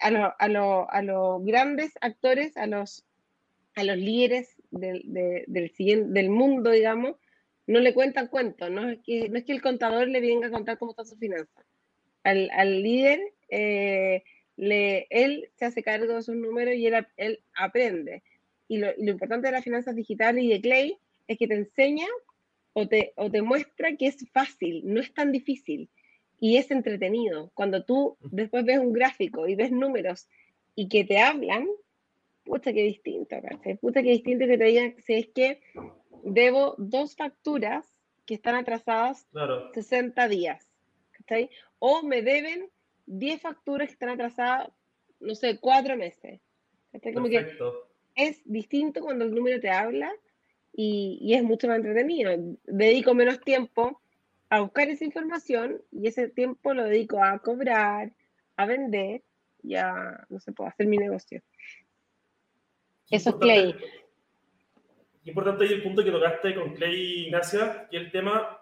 a, 0.00 0.10
lo, 0.10 0.34
a, 0.38 0.48
lo, 0.48 0.90
a 0.90 1.02
los 1.02 1.44
grandes 1.44 1.92
actores, 2.00 2.56
a 2.56 2.66
los 2.66 3.04
a 3.74 3.84
los 3.84 3.96
líderes 3.96 4.56
del, 4.70 5.02
del, 5.06 5.72
del 6.12 6.30
mundo, 6.30 6.70
digamos, 6.70 7.16
no 7.66 7.80
le 7.80 7.94
cuentan 7.94 8.28
cuentos, 8.28 8.70
no 8.70 8.90
es, 8.90 8.98
que, 9.00 9.28
no 9.28 9.38
es 9.38 9.44
que 9.44 9.52
el 9.52 9.62
contador 9.62 10.08
le 10.08 10.20
venga 10.20 10.48
a 10.48 10.50
contar 10.50 10.78
cómo 10.78 10.92
está 10.92 11.04
su 11.04 11.16
finanza. 11.16 11.64
Al, 12.24 12.50
al 12.50 12.82
líder, 12.82 13.20
eh, 13.48 14.22
le, 14.56 15.06
él 15.10 15.48
se 15.56 15.64
hace 15.64 15.82
cargo 15.82 16.14
de 16.14 16.22
sus 16.22 16.36
números 16.36 16.74
y 16.74 16.86
él, 16.86 17.06
él 17.16 17.40
aprende. 17.54 18.22
Y 18.68 18.78
lo, 18.78 18.88
y 18.96 19.04
lo, 19.04 19.12
importante 19.12 19.48
de 19.48 19.52
las 19.52 19.64
finanzas 19.64 19.94
digitales 19.94 20.44
y 20.44 20.48
de 20.48 20.60
Clay 20.60 20.98
es 21.28 21.38
que 21.38 21.48
te 21.48 21.54
enseña 21.54 22.06
o 22.72 22.88
te, 22.88 23.12
o 23.16 23.30
te 23.30 23.42
muestra 23.42 23.96
que 23.96 24.06
es 24.06 24.16
fácil, 24.32 24.82
no 24.84 25.00
es 25.00 25.12
tan 25.12 25.32
difícil 25.32 25.88
y 26.40 26.56
es 26.56 26.70
entretenido. 26.70 27.50
Cuando 27.54 27.84
tú 27.84 28.16
después 28.20 28.64
ves 28.64 28.78
un 28.78 28.92
gráfico 28.92 29.46
y 29.46 29.54
ves 29.54 29.70
números 29.70 30.28
y 30.74 30.88
que 30.88 31.04
te 31.04 31.18
hablan, 31.18 31.68
pucha, 32.44 32.72
qué 32.72 32.82
distinto, 32.82 33.36
¿cachai? 33.40 33.76
Pucha, 33.76 34.02
qué 34.02 34.10
distinto 34.10 34.46
que 34.46 34.58
te 34.58 34.64
digan 34.64 34.94
si 34.98 35.14
es 35.14 35.28
que 35.28 35.60
debo 36.24 36.74
dos 36.78 37.16
facturas 37.16 37.86
que 38.26 38.34
están 38.34 38.54
atrasadas 38.54 39.26
60 39.74 40.28
días, 40.28 40.68
¿cachai? 41.12 41.50
O 41.78 42.02
me 42.02 42.22
deben 42.22 42.70
10 43.06 43.40
facturas 43.40 43.88
que 43.88 43.94
están 43.94 44.10
atrasadas, 44.10 44.70
no 45.20 45.34
sé, 45.34 45.58
4 45.58 45.96
meses. 45.96 46.40
¿cachai? 46.92 47.14
Como 47.14 47.28
que 47.28 47.46
es 48.14 48.42
distinto 48.44 49.00
cuando 49.00 49.24
el 49.24 49.34
número 49.34 49.60
te 49.60 49.70
habla 49.70 50.12
y, 50.74 51.18
y 51.20 51.34
es 51.34 51.42
mucho 51.42 51.68
más 51.68 51.76
entretenido. 51.76 52.32
Dedico 52.64 53.14
menos 53.14 53.40
tiempo 53.40 54.00
a 54.50 54.60
buscar 54.60 54.88
esa 54.88 55.04
información 55.04 55.82
y 55.90 56.08
ese 56.08 56.28
tiempo 56.28 56.74
lo 56.74 56.84
dedico 56.84 57.22
a 57.22 57.38
cobrar, 57.38 58.12
a 58.56 58.66
vender 58.66 59.22
y 59.62 59.76
a, 59.76 60.26
no 60.28 60.40
sé, 60.40 60.52
puedo 60.52 60.68
hacer 60.68 60.86
mi 60.86 60.98
negocio. 60.98 61.42
Eso 63.12 63.28
es 63.28 63.36
Clay. 63.36 63.76
Importante 65.26 65.64
ahí 65.64 65.72
el 65.74 65.82
punto 65.82 66.02
que 66.02 66.10
tocaste 66.10 66.54
con 66.54 66.74
Clay 66.74 67.26
Ignacia, 67.26 67.86
que 67.90 67.98
el 67.98 68.10
tema 68.10 68.58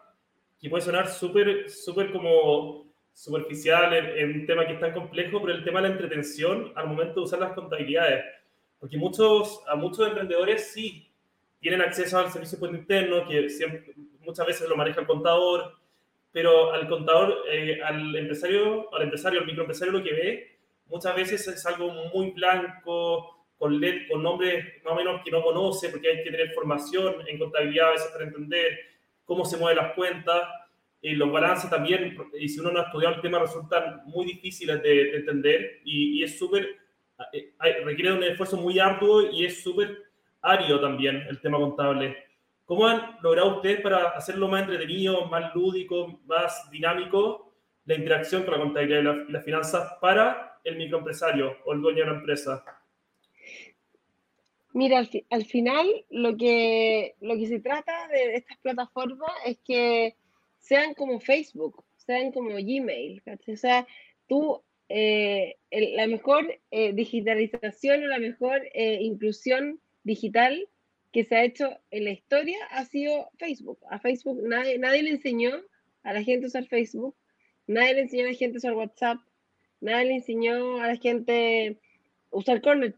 que 0.60 0.68
puede 0.68 0.82
sonar 0.82 1.08
súper, 1.08 1.70
súper 1.70 2.10
como 2.10 2.84
superficial 3.14 3.94
en, 3.94 4.40
un 4.40 4.46
tema 4.46 4.66
que 4.66 4.72
es 4.72 4.80
tan 4.80 4.92
complejo, 4.92 5.40
pero 5.40 5.54
el 5.54 5.62
tema 5.62 5.80
de 5.80 5.88
la 5.88 5.94
entretención 5.94 6.72
al 6.74 6.88
momento 6.88 7.20
de 7.20 7.26
usar 7.26 7.38
las 7.38 7.52
contabilidades. 7.52 8.24
Porque 8.80 8.98
muchos, 8.98 9.62
a 9.68 9.76
muchos 9.76 10.08
emprendedores 10.08 10.72
sí 10.72 11.08
tienen 11.60 11.82
acceso 11.82 12.18
al 12.18 12.32
servicio 12.32 12.58
de 12.58 12.78
interno, 12.78 13.28
que 13.28 13.48
siempre, 13.48 13.94
muchas 14.20 14.46
veces 14.46 14.68
lo 14.68 14.76
maneja 14.76 15.00
el 15.00 15.06
contador, 15.06 15.76
pero 16.32 16.72
al 16.72 16.88
contador, 16.88 17.44
eh, 17.48 17.80
al 17.84 18.16
empresario, 18.16 18.92
al 18.92 19.02
empresario, 19.02 19.40
al 19.40 19.46
microempresario 19.46 19.92
lo 19.92 20.02
que 20.02 20.12
ve, 20.12 20.58
muchas 20.86 21.14
veces 21.14 21.46
es 21.46 21.64
algo 21.66 21.92
muy 22.12 22.32
blanco, 22.32 23.39
con, 23.60 23.78
con 24.10 24.22
nombres 24.22 24.82
más 24.82 24.94
o 24.94 24.96
menos 24.96 25.20
que 25.22 25.30
no 25.30 25.42
conoce, 25.42 25.90
porque 25.90 26.08
hay 26.08 26.24
que 26.24 26.30
tener 26.30 26.50
formación 26.54 27.16
en 27.28 27.38
contabilidad 27.38 27.88
a 27.88 27.92
veces 27.92 28.10
para 28.10 28.24
entender 28.24 28.78
cómo 29.26 29.44
se 29.44 29.58
mueven 29.58 29.76
las 29.76 29.92
cuentas. 29.92 30.48
y 31.02 31.14
los 31.14 31.30
balances 31.30 31.70
también, 31.70 32.16
y 32.38 32.48
si 32.48 32.60
uno 32.60 32.70
no 32.72 32.80
ha 32.80 32.84
estudiado 32.84 33.16
el 33.16 33.20
tema, 33.22 33.38
resultan 33.38 34.02
muy 34.06 34.26
difíciles 34.26 34.82
de, 34.82 35.16
entender 35.16 35.80
y, 35.84 36.22
es 36.22 36.38
súper, 36.38 36.68
eh, 37.32 37.52
requiere 37.84 38.12
un 38.12 38.22
esfuerzo 38.22 38.56
muy 38.56 38.78
arduo 38.78 39.30
y 39.30 39.44
es 39.44 39.62
súper 39.62 40.04
árido 40.40 40.80
también 40.80 41.16
el 41.28 41.38
tema 41.40 41.58
contable. 41.58 42.16
¿Cómo 42.64 42.86
han 42.86 43.18
logrado 43.22 43.56
ustedes 43.56 43.80
para 43.82 44.10
hacerlo 44.10 44.48
más 44.48 44.62
entretenido, 44.62 45.26
más 45.26 45.54
lúdico, 45.54 46.20
más 46.24 46.70
dinámico 46.70 47.52
la 47.84 47.94
interacción 47.94 48.44
con 48.44 48.54
la 48.54 48.60
contabilidad 48.60 49.26
y 49.28 49.32
las 49.32 49.44
finanzas 49.44 49.94
para 50.00 50.60
el 50.64 50.76
microempresario 50.76 51.58
o 51.64 51.72
el 51.74 51.82
dueño 51.82 52.04
de 52.04 52.10
la 52.10 52.16
empresa? 52.16 52.64
Mira, 54.72 54.98
al, 54.98 55.10
al, 55.30 55.44
final 55.44 55.86
lo 56.10 56.36
que, 56.36 57.16
lo 57.20 57.36
que 57.36 57.46
se 57.48 57.60
trata 57.60 58.08
de 58.08 58.36
estas 58.36 58.56
plataformas 58.58 59.32
es 59.44 59.58
que 59.64 60.16
sean 60.58 60.94
como 60.94 61.18
Facebook, 61.20 61.84
sean 61.96 62.32
como 62.32 62.50
Gmail, 62.50 63.22
O 63.48 63.56
sea, 63.56 63.86
tú, 64.28 64.62
eh, 64.88 65.56
la 65.70 66.06
mejor 66.06 66.60
eh, 66.70 66.92
digitalización 66.92 68.04
o 68.04 68.06
la 68.06 68.18
mejor 68.18 68.62
eh, 68.74 68.98
inclusión 69.00 69.80
digital 70.04 70.68
que 71.12 71.24
se 71.24 71.36
ha 71.36 71.44
hecho 71.44 71.70
en 71.90 72.04
la 72.04 72.10
historia 72.10 72.58
ha 72.70 72.84
sido 72.84 73.30
Facebook. 73.38 73.78
A 73.90 73.98
Facebook 73.98 74.40
nadie, 74.42 74.78
nadie 74.78 75.02
le 75.02 75.10
enseñó 75.10 75.52
a 76.02 76.12
la 76.12 76.22
gente 76.22 76.46
usar 76.46 76.66
Facebook, 76.66 77.16
nadie 77.66 77.94
le 77.94 78.00
enseñó 78.02 78.24
a 78.26 78.30
la 78.30 78.34
gente 78.34 78.58
usar 78.58 78.74
WhatsApp, 78.74 79.18
nadie 79.80 80.06
le 80.06 80.14
enseñó 80.14 80.80
a 80.80 80.86
la 80.86 80.96
gente 80.96 81.78
usar 82.30 82.60
Corner 82.60 82.96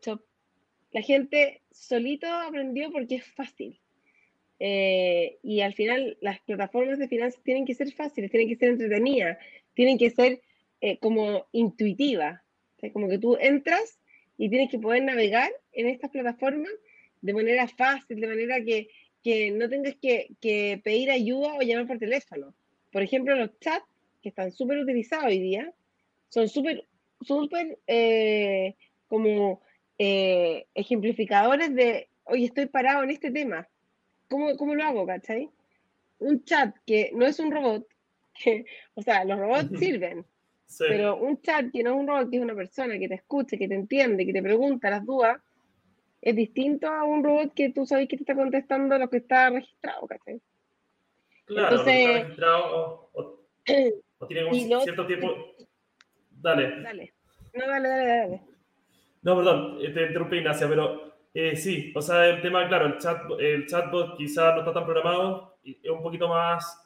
la 0.93 1.03
gente 1.03 1.63
solito 1.71 2.27
aprendió 2.27 2.91
porque 2.91 3.17
es 3.17 3.25
fácil. 3.25 3.79
Eh, 4.59 5.39
y 5.43 5.61
al 5.61 5.75
final 5.75 6.17
las 6.21 6.41
plataformas 6.41 6.99
de 6.99 7.09
finanzas 7.09 7.43
tienen 7.43 7.65
que 7.65 7.75
ser 7.75 7.91
fáciles, 7.93 8.31
tienen 8.31 8.49
que 8.49 8.57
ser 8.57 8.71
entretenidas, 8.71 9.39
tienen 9.75 9.99
que 9.99 10.11
ser 10.11 10.41
eh, 10.81 10.99
como 10.99 11.47
intuitivas. 11.53 12.41
como 12.93 13.09
que 13.09 13.19
tú 13.19 13.37
entras 13.41 13.99
y 14.39 14.49
tienes 14.49 14.71
que 14.71 14.79
poder 14.79 15.03
navegar 15.03 15.51
en 15.73 15.89
estas 15.89 16.11
plataformas 16.11 16.73
de 17.21 17.33
manera 17.33 17.67
fácil, 17.69 18.21
de 18.21 18.27
manera 18.27 18.63
que, 18.65 18.89
que 19.23 19.51
no 19.53 19.69
tengas 19.69 19.95
que, 19.97 20.31
que, 20.41 20.81
pedir 20.83 21.11
ayuda 21.11 21.55
o 21.55 21.63
llamar 21.63 21.87
por 21.87 21.99
teléfono. 21.99 22.55
Por 22.91 23.03
ejemplo, 23.03 23.35
los 23.37 23.59
chats 23.61 23.87
que 24.23 24.29
están 24.29 24.53
súper 24.53 24.79
utilizados 24.79 25.27
hoy 25.27 25.41
día, 25.41 25.73
son 26.29 26.49
súper, 26.49 26.85
súper 27.21 27.79
eh, 27.87 28.75
como 29.09 29.61
eh, 30.05 30.67
ejemplificadores 30.75 31.73
de, 31.77 32.09
oye, 32.25 32.47
estoy 32.47 32.67
parado 32.67 33.05
en 33.05 33.11
este 33.11 33.31
tema. 33.31 33.69
¿Cómo, 34.29 34.57
¿Cómo, 34.57 34.75
lo 34.75 34.83
hago, 34.83 35.07
cachai? 35.07 35.49
Un 36.19 36.43
chat 36.43 36.75
que 36.85 37.13
no 37.15 37.25
es 37.25 37.39
un 37.39 37.53
robot, 37.53 37.87
que, 38.43 38.67
o 38.95 39.03
sea, 39.03 39.25
los 39.25 39.39
robots 39.39 39.79
sirven, 39.79 40.27
pero 40.77 41.19
un 41.19 41.41
chat 41.41 41.71
que 41.71 41.85
no 41.85 41.91
es 41.91 41.97
un 41.97 42.09
robot, 42.09 42.31
que 42.31 42.37
es 42.39 42.43
una 42.43 42.57
persona 42.57 42.99
que 42.99 43.07
te 43.07 43.15
escucha, 43.15 43.57
que 43.57 43.69
te 43.69 43.77
entiende, 43.77 44.27
que 44.27 44.33
te 44.33 44.43
pregunta 44.43 44.91
las 44.91 45.07
dudas, 45.07 45.41
es 46.21 46.35
distinto 46.35 46.89
a 46.89 47.05
un 47.05 47.23
robot 47.23 47.55
que 47.55 47.71
tú 47.71 47.87
sabes 47.87 48.09
que 48.09 48.17
te 48.17 48.25
está 48.25 48.35
contestando 48.35 48.99
lo 48.99 49.09
que 49.09 49.19
está 49.19 49.51
registrado, 49.51 50.09
¿cachai? 50.09 50.41
Claro, 51.45 51.69
Entonces, 51.69 51.95
está 51.95 52.23
registrado 52.23 53.11
o, 53.13 53.39
tiene 54.27 54.45
un 54.47 54.83
cierto 54.83 55.07
tiempo. 55.07 55.55
Dale. 56.31 56.83
Dale. 56.83 57.15
No, 57.55 57.69
dale, 57.69 57.89
dale, 57.89 58.07
dale. 58.07 58.52
No, 59.23 59.37
perdón, 59.37 59.79
eh, 59.81 59.91
te 59.91 60.07
interrumpí, 60.07 60.37
Ignacia, 60.37 60.69
pero 60.69 61.13
eh, 61.33 61.57
sí, 61.57 61.93
o 61.95 62.03
sea, 62.03 62.29
el 62.29 62.43
tema, 62.43 62.67
claro, 62.69 62.87
el, 62.87 62.99
chat, 62.99 63.23
el 63.39 63.67
chatbot 63.67 64.17
quizás 64.17 64.55
no 64.55 64.61
está 64.61 64.73
tan 64.73 64.85
programado, 64.85 65.59
es 65.65 65.91
un 65.91 66.03
poquito 66.03 66.29
más 66.29 66.79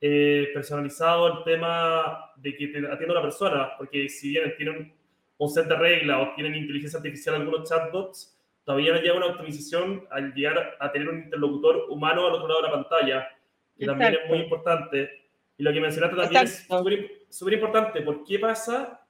eh, 0.00 0.50
personalizado 0.54 1.38
el 1.38 1.44
tema 1.44 2.32
de 2.36 2.56
que 2.56 2.68
te 2.68 2.78
atienda 2.78 3.14
una 3.14 3.22
persona, 3.22 3.72
porque 3.76 4.08
si 4.08 4.30
bien 4.30 4.54
tienen 4.56 4.94
un 5.38 5.48
set 5.50 5.66
de 5.66 5.76
reglas 5.76 6.20
o 6.20 6.34
tienen 6.34 6.54
inteligencia 6.54 6.98
artificial 6.98 7.34
algunos 7.34 7.68
chatbots, 7.68 8.38
todavía 8.64 8.94
no 8.94 9.00
llega 9.00 9.14
una 9.14 9.26
optimización 9.26 10.06
al 10.10 10.32
llegar 10.34 10.76
a 10.78 10.92
tener 10.92 11.08
un 11.08 11.24
interlocutor 11.24 11.86
humano 11.90 12.26
al 12.28 12.34
otro 12.34 12.46
lado 12.48 12.62
de 12.62 12.68
la 12.68 12.74
pantalla, 12.74 13.28
que 13.76 13.86
también 13.86 14.14
es 14.14 14.28
muy 14.28 14.38
importante. 14.38 15.10
Y 15.58 15.64
lo 15.64 15.72
que 15.72 15.80
mencionaste 15.80 16.16
también 16.16 16.44
es 16.44 16.66
súper 17.28 17.54
importante. 17.54 18.02
¿Por 18.02 18.24
qué 18.24 18.38
pasa 18.38 19.01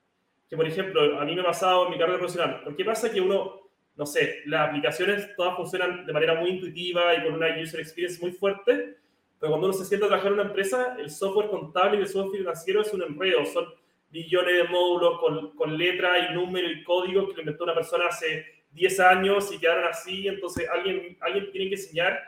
que, 0.53 0.57
por 0.59 0.69
ejemplo, 0.69 1.19
a 1.19 1.25
mí 1.25 1.35
me 1.35 1.41
ha 1.41 1.47
pasado 1.47 1.87
en 1.87 1.93
mi 1.93 1.99
carrera 1.99 2.19
profesional? 2.19 2.61
¿Por 2.63 2.77
qué 2.77 2.85
pasa 2.85 3.11
que 3.11 3.23
uno, 3.23 3.71
no 3.97 4.05
sé, 4.05 4.43
las 4.45 4.69
aplicaciones 4.69 5.35
todas 5.35 5.57
funcionan 5.57 6.05
de 6.05 6.13
manera 6.13 6.35
muy 6.35 6.51
intuitiva 6.51 7.15
y 7.15 7.25
con 7.25 7.33
una 7.33 7.59
user 7.59 7.81
experience 7.81 8.21
muy 8.21 8.33
fuerte, 8.33 8.99
pero 9.41 9.51
cuando 9.53 9.69
uno 9.69 9.73
se 9.73 9.87
sienta 9.87 10.05
a 10.05 10.09
trabajar 10.11 10.31
en 10.31 10.41
una 10.41 10.49
empresa, 10.51 10.95
el 10.99 11.09
software 11.09 11.49
contable 11.49 11.97
y 11.97 12.03
el 12.03 12.07
software 12.07 12.41
financiero 12.41 12.83
es 12.83 12.93
un 12.93 13.03
enredo. 13.03 13.47
Son 13.47 13.65
billones 14.11 14.55
de 14.55 14.65
módulos 14.65 15.21
con, 15.21 15.57
con 15.57 15.79
letra 15.79 16.19
y 16.19 16.35
número 16.35 16.71
y 16.71 16.85
código 16.85 17.29
que 17.29 17.37
lo 17.37 17.41
inventó 17.41 17.65
una 17.65 17.75
persona 17.75 18.09
hace 18.09 18.45
10 18.73 19.01
años 19.01 19.51
y 19.55 19.59
quedaron 19.59 19.87
así. 19.87 20.29
Entonces, 20.29 20.69
alguien, 20.69 21.17
alguien 21.23 21.51
tiene 21.51 21.71
que 21.71 21.77
enseñar 21.77 22.21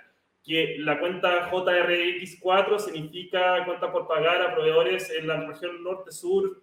que 0.42 0.76
la 0.78 0.98
cuenta 0.98 1.50
JRX4 1.50 2.78
significa 2.78 3.66
cuenta 3.66 3.92
por 3.92 4.08
pagar 4.08 4.40
a 4.40 4.54
proveedores 4.54 5.10
en 5.10 5.26
la 5.26 5.46
región 5.46 5.84
norte-sur. 5.84 6.62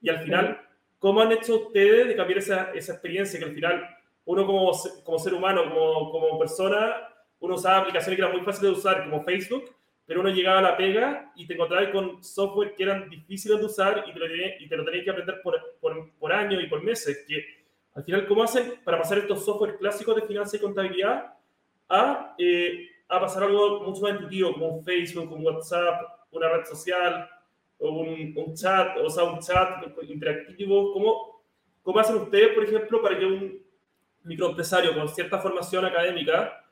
Y 0.00 0.08
al 0.08 0.20
final, 0.20 0.71
¿cómo 1.02 1.20
han 1.20 1.32
hecho 1.32 1.66
ustedes 1.66 2.06
de 2.06 2.14
cambiar 2.14 2.38
esa, 2.38 2.70
esa 2.72 2.92
experiencia? 2.92 3.38
Que 3.38 3.44
al 3.44 3.54
final, 3.54 3.84
uno 4.24 4.46
como, 4.46 4.70
como 5.02 5.18
ser 5.18 5.34
humano, 5.34 5.64
como, 5.64 6.12
como 6.12 6.38
persona, 6.38 7.08
uno 7.40 7.56
usaba 7.56 7.78
aplicaciones 7.78 8.16
que 8.16 8.22
eran 8.22 8.36
muy 8.36 8.44
fáciles 8.46 8.70
de 8.70 8.78
usar, 8.78 9.04
como 9.10 9.24
Facebook, 9.24 9.74
pero 10.06 10.20
uno 10.20 10.30
llegaba 10.30 10.60
a 10.60 10.62
la 10.62 10.76
pega 10.76 11.32
y 11.34 11.44
te 11.44 11.54
encontrabas 11.54 11.88
con 11.88 12.22
software 12.22 12.76
que 12.76 12.84
eran 12.84 13.10
difíciles 13.10 13.58
de 13.58 13.64
usar 13.66 14.04
y 14.06 14.12
te 14.12 14.18
lo, 14.20 14.26
y 14.60 14.68
te 14.68 14.76
lo 14.76 14.84
tenías 14.84 15.04
que 15.04 15.10
aprender 15.10 15.42
por, 15.42 15.60
por, 15.80 16.12
por 16.20 16.32
años 16.32 16.62
y 16.62 16.68
por 16.68 16.84
meses. 16.84 17.24
Que 17.26 17.44
al 17.94 18.04
final, 18.04 18.26
¿cómo 18.28 18.44
hacen 18.44 18.74
para 18.84 18.98
pasar 18.98 19.18
estos 19.18 19.44
software 19.44 19.78
clásicos 19.78 20.14
de 20.14 20.22
finanzas 20.22 20.54
y 20.54 20.62
contabilidad 20.62 21.34
a, 21.88 22.36
eh, 22.38 22.90
a 23.08 23.18
pasar 23.18 23.42
algo 23.42 23.80
mucho 23.82 24.02
más 24.02 24.12
intuitivo, 24.12 24.52
como 24.52 24.80
Facebook, 24.84 25.32
un 25.32 25.44
WhatsApp, 25.44 26.00
una 26.30 26.48
red 26.48 26.64
social, 26.64 27.28
un, 27.90 28.54
chat, 28.54 28.96
o 28.98 29.10
sea, 29.10 29.24
un 29.24 29.40
chat 29.40 29.84
interactivo? 30.08 30.92
¿Cómo, 30.92 31.42
¿Cómo 31.82 31.98
hacen 31.98 32.16
ustedes, 32.16 32.54
por 32.54 32.64
ejemplo, 32.64 33.02
para 33.02 33.18
que 33.18 33.26
un 33.26 33.62
microempresario 34.24 34.94
con 34.94 35.08
cierta 35.08 35.38
formación 35.38 35.84
académica 35.84 36.62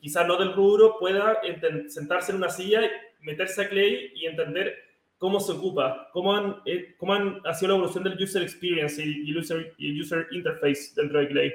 quizás 0.00 0.26
no 0.26 0.36
del 0.36 0.54
rubro, 0.54 0.98
pueda 0.98 1.40
sentarse 1.88 2.32
en 2.32 2.38
una 2.38 2.50
silla, 2.50 2.82
meterse 3.20 3.62
a 3.62 3.68
Clay 3.68 4.12
y 4.14 4.26
entender 4.26 4.74
cómo 5.18 5.40
se 5.40 5.52
ocupa, 5.52 6.08
cómo, 6.12 6.34
han, 6.34 6.56
eh, 6.66 6.94
cómo 6.98 7.14
han, 7.14 7.40
ha 7.44 7.54
sido 7.54 7.70
la 7.70 7.76
evolución 7.76 8.04
del 8.04 8.22
user 8.22 8.42
experience 8.42 9.02
y, 9.02 9.30
el 9.30 9.38
user, 9.38 9.74
user 9.78 10.26
interface 10.30 10.92
dentro 10.94 11.20
de 11.20 11.28
Clay. 11.28 11.52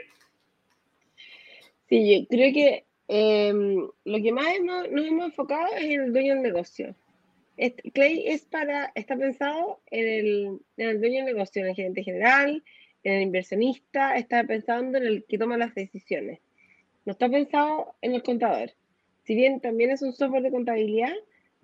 Sí, 1.88 2.22
yo 2.22 2.28
creo 2.28 2.54
que 2.54 2.86
em, 3.08 3.88
lo 4.06 4.22
que 4.22 4.32
más 4.32 4.48
nos 4.64 4.88
hemos 4.88 5.26
enfocado 5.26 5.68
es 5.76 5.90
el 5.90 6.14
dueño 6.14 6.36
del 6.36 6.44
negocio. 6.44 6.96
Clay 7.94 8.28
es 8.28 8.46
para, 8.46 8.92
está 8.96 9.18
pensado 9.18 9.82
en 9.88 10.08
el, 10.08 10.60
en 10.78 10.90
el 10.90 11.00
dueño 11.00 11.26
del 11.26 11.36
negocio, 11.36 11.62
en 11.62 11.70
el 11.70 11.76
gerente 11.76 12.04
general, 12.04 12.64
en 13.04 13.14
el 13.14 13.22
inversionista, 13.24 14.18
está 14.18 14.44
pensando 14.44 14.98
en 14.98 15.06
el 15.06 15.26
que 15.28 15.38
toma 15.38 15.58
las 15.58 15.76
decisiones 15.76 16.40
no 17.10 17.14
está 17.14 17.28
pensado 17.28 17.96
en 18.02 18.14
el 18.14 18.22
contador. 18.22 18.72
Si 19.24 19.34
bien 19.34 19.62
también 19.62 19.90
es 19.90 20.04
un 20.04 20.14
software 20.14 20.44
de 20.44 20.52
contabilidad, 20.52 21.14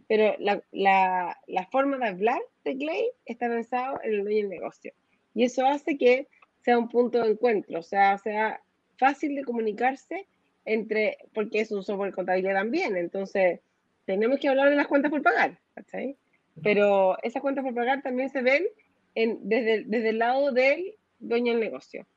pero 0.07 0.35
la, 0.39 0.63
la, 0.71 1.39
la 1.45 1.65
forma 1.67 1.97
de 1.97 2.07
hablar 2.07 2.41
de 2.63 2.75
Clay 2.75 3.11
está 3.25 3.47
pensado 3.47 3.99
en 4.03 4.13
el 4.13 4.23
dueño 4.23 4.39
del 4.41 4.49
negocio. 4.49 4.93
Y 5.35 5.43
eso 5.43 5.65
hace 5.67 5.99
que 5.99 6.27
sea 6.61 6.79
un 6.79 6.89
punto 6.89 7.21
de 7.21 7.31
encuentro, 7.31 7.79
o 7.79 7.83
sea, 7.83 8.17
sea 8.17 8.59
fácil 8.97 9.35
de 9.35 9.43
comunicarse 9.43 10.27
entre, 10.63 11.17
porque 11.33 11.59
es 11.59 11.71
un 11.71 11.83
software 11.83 12.09
de 12.09 12.15
contabilidad 12.15 12.55
también, 12.55 12.97
entonces 12.97 13.59
tenemos 14.05 14.39
que 14.39 14.47
hablar 14.47 14.69
de 14.69 14.75
las 14.75 14.87
cuentas 14.87 15.11
por 15.11 15.21
pagar, 15.21 15.59
¿cachai? 15.73 16.17
Pero 16.63 17.21
esas 17.23 17.41
cuentas 17.41 17.63
por 17.63 17.73
pagar 17.73 18.01
también 18.01 18.29
se 18.29 18.41
ven 18.41 18.65
en, 19.13 19.39
desde, 19.43 19.83
desde 19.83 20.09
el 20.09 20.19
lado 20.19 20.51
del 20.51 20.95
dueño 21.19 21.53
del 21.53 21.61
negocio. 21.61 22.07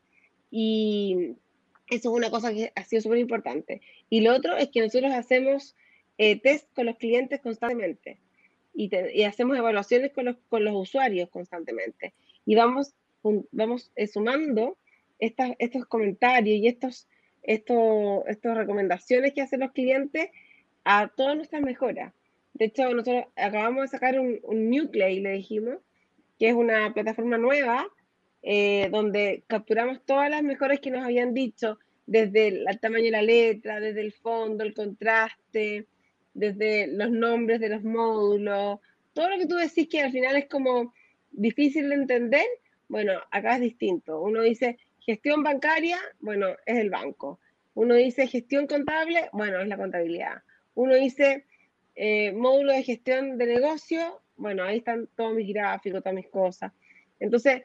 Y 0.51 1.35
eso 1.90 2.11
es 2.11 2.14
una 2.16 2.31
cosa 2.31 2.53
que 2.53 2.72
ha 2.74 2.85
sido 2.85 3.03
súper 3.03 3.18
importante. 3.18 3.81
Y 4.11 4.20
lo 4.20 4.35
otro 4.35 4.57
es 4.57 4.68
que 4.68 4.81
nosotros 4.81 5.12
hacemos 5.12 5.74
eh, 6.18 6.40
test 6.40 6.72
con 6.74 6.87
los 6.87 6.96
clientes 6.96 7.40
constantemente 7.40 8.18
y, 8.74 9.24
hacemos 9.24 9.57
evaluaciones 9.57 10.12
con 10.12 10.27
los, 10.27 10.37
con 10.48 10.64
los, 10.64 10.74
usuarios 10.74 11.29
constantemente. 11.31 12.14
Y 12.44 12.55
vamos, 12.55 12.94
vamos 13.51 13.90
eh, 13.96 14.07
sumando 14.07 14.79
estas, 15.18 15.53
estos 15.59 15.85
comentarios 15.87 16.59
y 16.59 16.68
estos, 16.68 17.09
estos, 17.42 18.24
estas 18.29 18.57
recomendaciones 18.57 19.33
que 19.33 19.42
hacen 19.42 19.61
los 19.61 19.72
clientes 19.72 20.31
a 20.85 21.09
todas 21.09 21.37
nuestras 21.37 21.62
mejoras. 21.62 22.12
De 22.55 22.67
hecho, 22.67 22.93
nosotros 22.95 23.25
acabamos 23.37 23.83
de 23.83 23.88
sacar 23.88 24.19
un, 24.19 24.38
un 24.43 24.71
New 24.71 24.91
le 24.93 25.33
dijimos, 25.33 25.77
que 26.38 26.49
es 26.49 26.55
una 26.55 26.93
plataforma 26.93 27.38
nueva 27.38 27.88
eh, 28.43 28.88
donde 28.91 29.45
capturamos 29.47 30.05
todas 30.05 30.31
las 30.31 30.43
mejoras 30.43 30.81
que 30.81 30.91
nos 30.91 31.05
habían 31.05 31.35
dicho, 31.35 31.79
desde 32.07 32.49
el, 32.49 32.81
tamaño 32.81 33.05
de 33.05 33.11
la 33.11 33.23
letra, 33.23 33.81
desde 33.81 34.01
el 34.01 34.12
fondo, 34.12 34.64
el 34.64 34.73
contraste, 34.73 35.87
desde 36.33 36.87
los 36.87 37.11
nombres 37.11 37.61
de 37.61 37.69
los 37.69 37.85
módulos, 37.85 38.79
todo 39.12 39.29
lo 39.29 39.38
que 39.38 39.47
tú 39.47 39.57
decís 39.57 39.88
que 39.88 40.01
al 40.01 40.12
final 40.12 40.37
es 40.37 40.47
como 40.49 40.95
difícil 41.31 41.88
de 41.88 41.97
entender, 41.97 42.47
bueno, 42.88 43.12
acá 43.31 43.57
es 43.57 43.61
distinto. 43.61 44.21
Uno 44.21 44.41
dice 44.43 44.79
gestión 45.01 45.43
bancaria, 45.43 45.99
bueno, 46.21 46.49
es 46.64 46.79
el 46.79 46.91
banco. 46.91 47.41
Uno 47.75 47.95
dice 47.95 48.27
gestión 48.27 48.67
contable, 48.67 49.29
bueno, 49.33 49.61
es 49.61 49.69
la 49.69 49.77
contabilidad. 49.77 50.43
Uno 50.79 50.95
dice 50.95 51.45
eh, 51.97 52.31
módulo 52.31 52.73
de 52.73 52.85
gestión 52.85 53.37
de 53.37 53.47
negocio, 53.47 54.23
bueno, 54.37 54.62
ahí 54.62 54.79
están 54.79 55.09
todos 55.17 55.35
mis 55.35 55.53
gráficos, 55.53 56.05
todas 56.05 56.14
mis 56.14 56.29
cosas. 56.29 56.73
Entonces, 57.19 57.62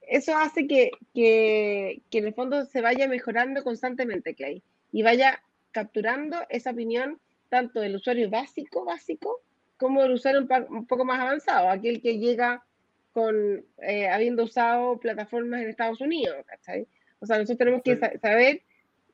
eso 0.00 0.36
hace 0.36 0.66
que, 0.66 0.90
que, 1.14 2.02
que, 2.10 2.18
en 2.18 2.26
el 2.26 2.34
fondo 2.34 2.64
se 2.64 2.80
vaya 2.80 3.06
mejorando 3.06 3.62
constantemente, 3.62 4.34
Clay, 4.34 4.64
y 4.90 5.04
vaya 5.04 5.40
capturando 5.70 6.38
esa 6.48 6.72
opinión 6.72 7.20
tanto 7.50 7.78
del 7.78 7.94
usuario 7.94 8.28
básico, 8.28 8.84
básico, 8.84 9.42
como 9.76 10.02
del 10.02 10.14
usuario 10.14 10.44
un, 10.70 10.86
poco 10.88 11.04
más 11.04 11.20
avanzado, 11.20 11.70
aquel 11.70 12.02
que 12.02 12.18
llega 12.18 12.64
con, 13.12 13.64
eh, 13.78 14.08
habiendo 14.08 14.42
usado 14.42 14.98
plataformas 14.98 15.62
en 15.62 15.68
Estados 15.68 16.00
Unidos, 16.00 16.44
¿cachai? 16.46 16.88
O 17.20 17.26
sea, 17.26 17.36
nosotros 17.36 17.58
tenemos 17.58 17.82
que 17.84 17.96
saber 18.18 18.62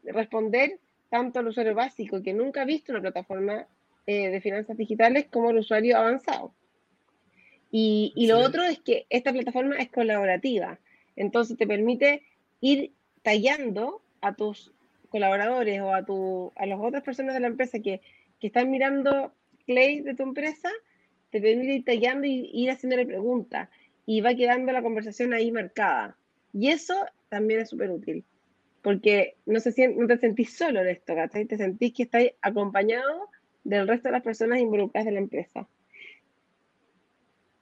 responder 0.04 0.80
tanto 1.08 1.38
al 1.38 1.48
usuario 1.48 1.74
básico 1.74 2.22
que 2.22 2.32
nunca 2.32 2.62
ha 2.62 2.64
visto 2.64 2.92
una 2.92 3.00
plataforma 3.00 3.66
eh, 4.06 4.28
de 4.30 4.40
finanzas 4.40 4.76
digitales 4.76 5.26
como 5.30 5.50
al 5.50 5.58
usuario 5.58 5.96
avanzado. 5.96 6.54
Y, 7.70 8.12
y 8.14 8.26
lo 8.26 8.38
otro 8.38 8.62
es 8.62 8.78
que 8.78 9.06
esta 9.10 9.32
plataforma 9.32 9.76
es 9.76 9.90
colaborativa. 9.90 10.78
Entonces 11.16 11.56
te 11.56 11.66
permite 11.66 12.22
ir 12.60 12.92
tallando 13.22 14.02
a 14.20 14.34
tus 14.34 14.72
colaboradores 15.08 15.80
o 15.80 15.94
a, 15.94 16.04
tu, 16.04 16.52
a 16.56 16.66
las 16.66 16.78
otras 16.80 17.02
personas 17.02 17.34
de 17.34 17.40
la 17.40 17.48
empresa 17.48 17.80
que, 17.80 18.00
que 18.40 18.46
están 18.48 18.70
mirando 18.70 19.32
Clay 19.66 20.00
de 20.00 20.14
tu 20.14 20.22
empresa, 20.22 20.70
te 21.30 21.40
permite 21.40 21.74
ir 21.74 21.84
tallando 21.84 22.26
y 22.26 22.50
ir 22.52 22.70
haciéndole 22.70 23.04
preguntas 23.06 23.68
y 24.06 24.20
va 24.20 24.34
quedando 24.34 24.72
la 24.72 24.82
conversación 24.82 25.34
ahí 25.34 25.50
marcada. 25.50 26.16
Y 26.52 26.68
eso 26.68 26.94
también 27.28 27.60
es 27.60 27.70
súper 27.70 27.90
útil, 27.90 28.24
porque 28.86 29.34
no, 29.46 29.58
se, 29.58 29.88
no 29.88 30.06
te 30.06 30.16
sentís 30.16 30.56
solo 30.56 30.80
en 30.80 30.86
esto, 30.86 31.12
¿cachai? 31.12 31.44
Te 31.44 31.56
sentís 31.56 31.92
que 31.92 32.04
estás 32.04 32.22
acompañado 32.40 33.30
del 33.64 33.88
resto 33.88 34.06
de 34.06 34.12
las 34.12 34.22
personas 34.22 34.60
involucradas 34.60 35.06
de 35.06 35.10
la 35.10 35.18
empresa. 35.18 35.66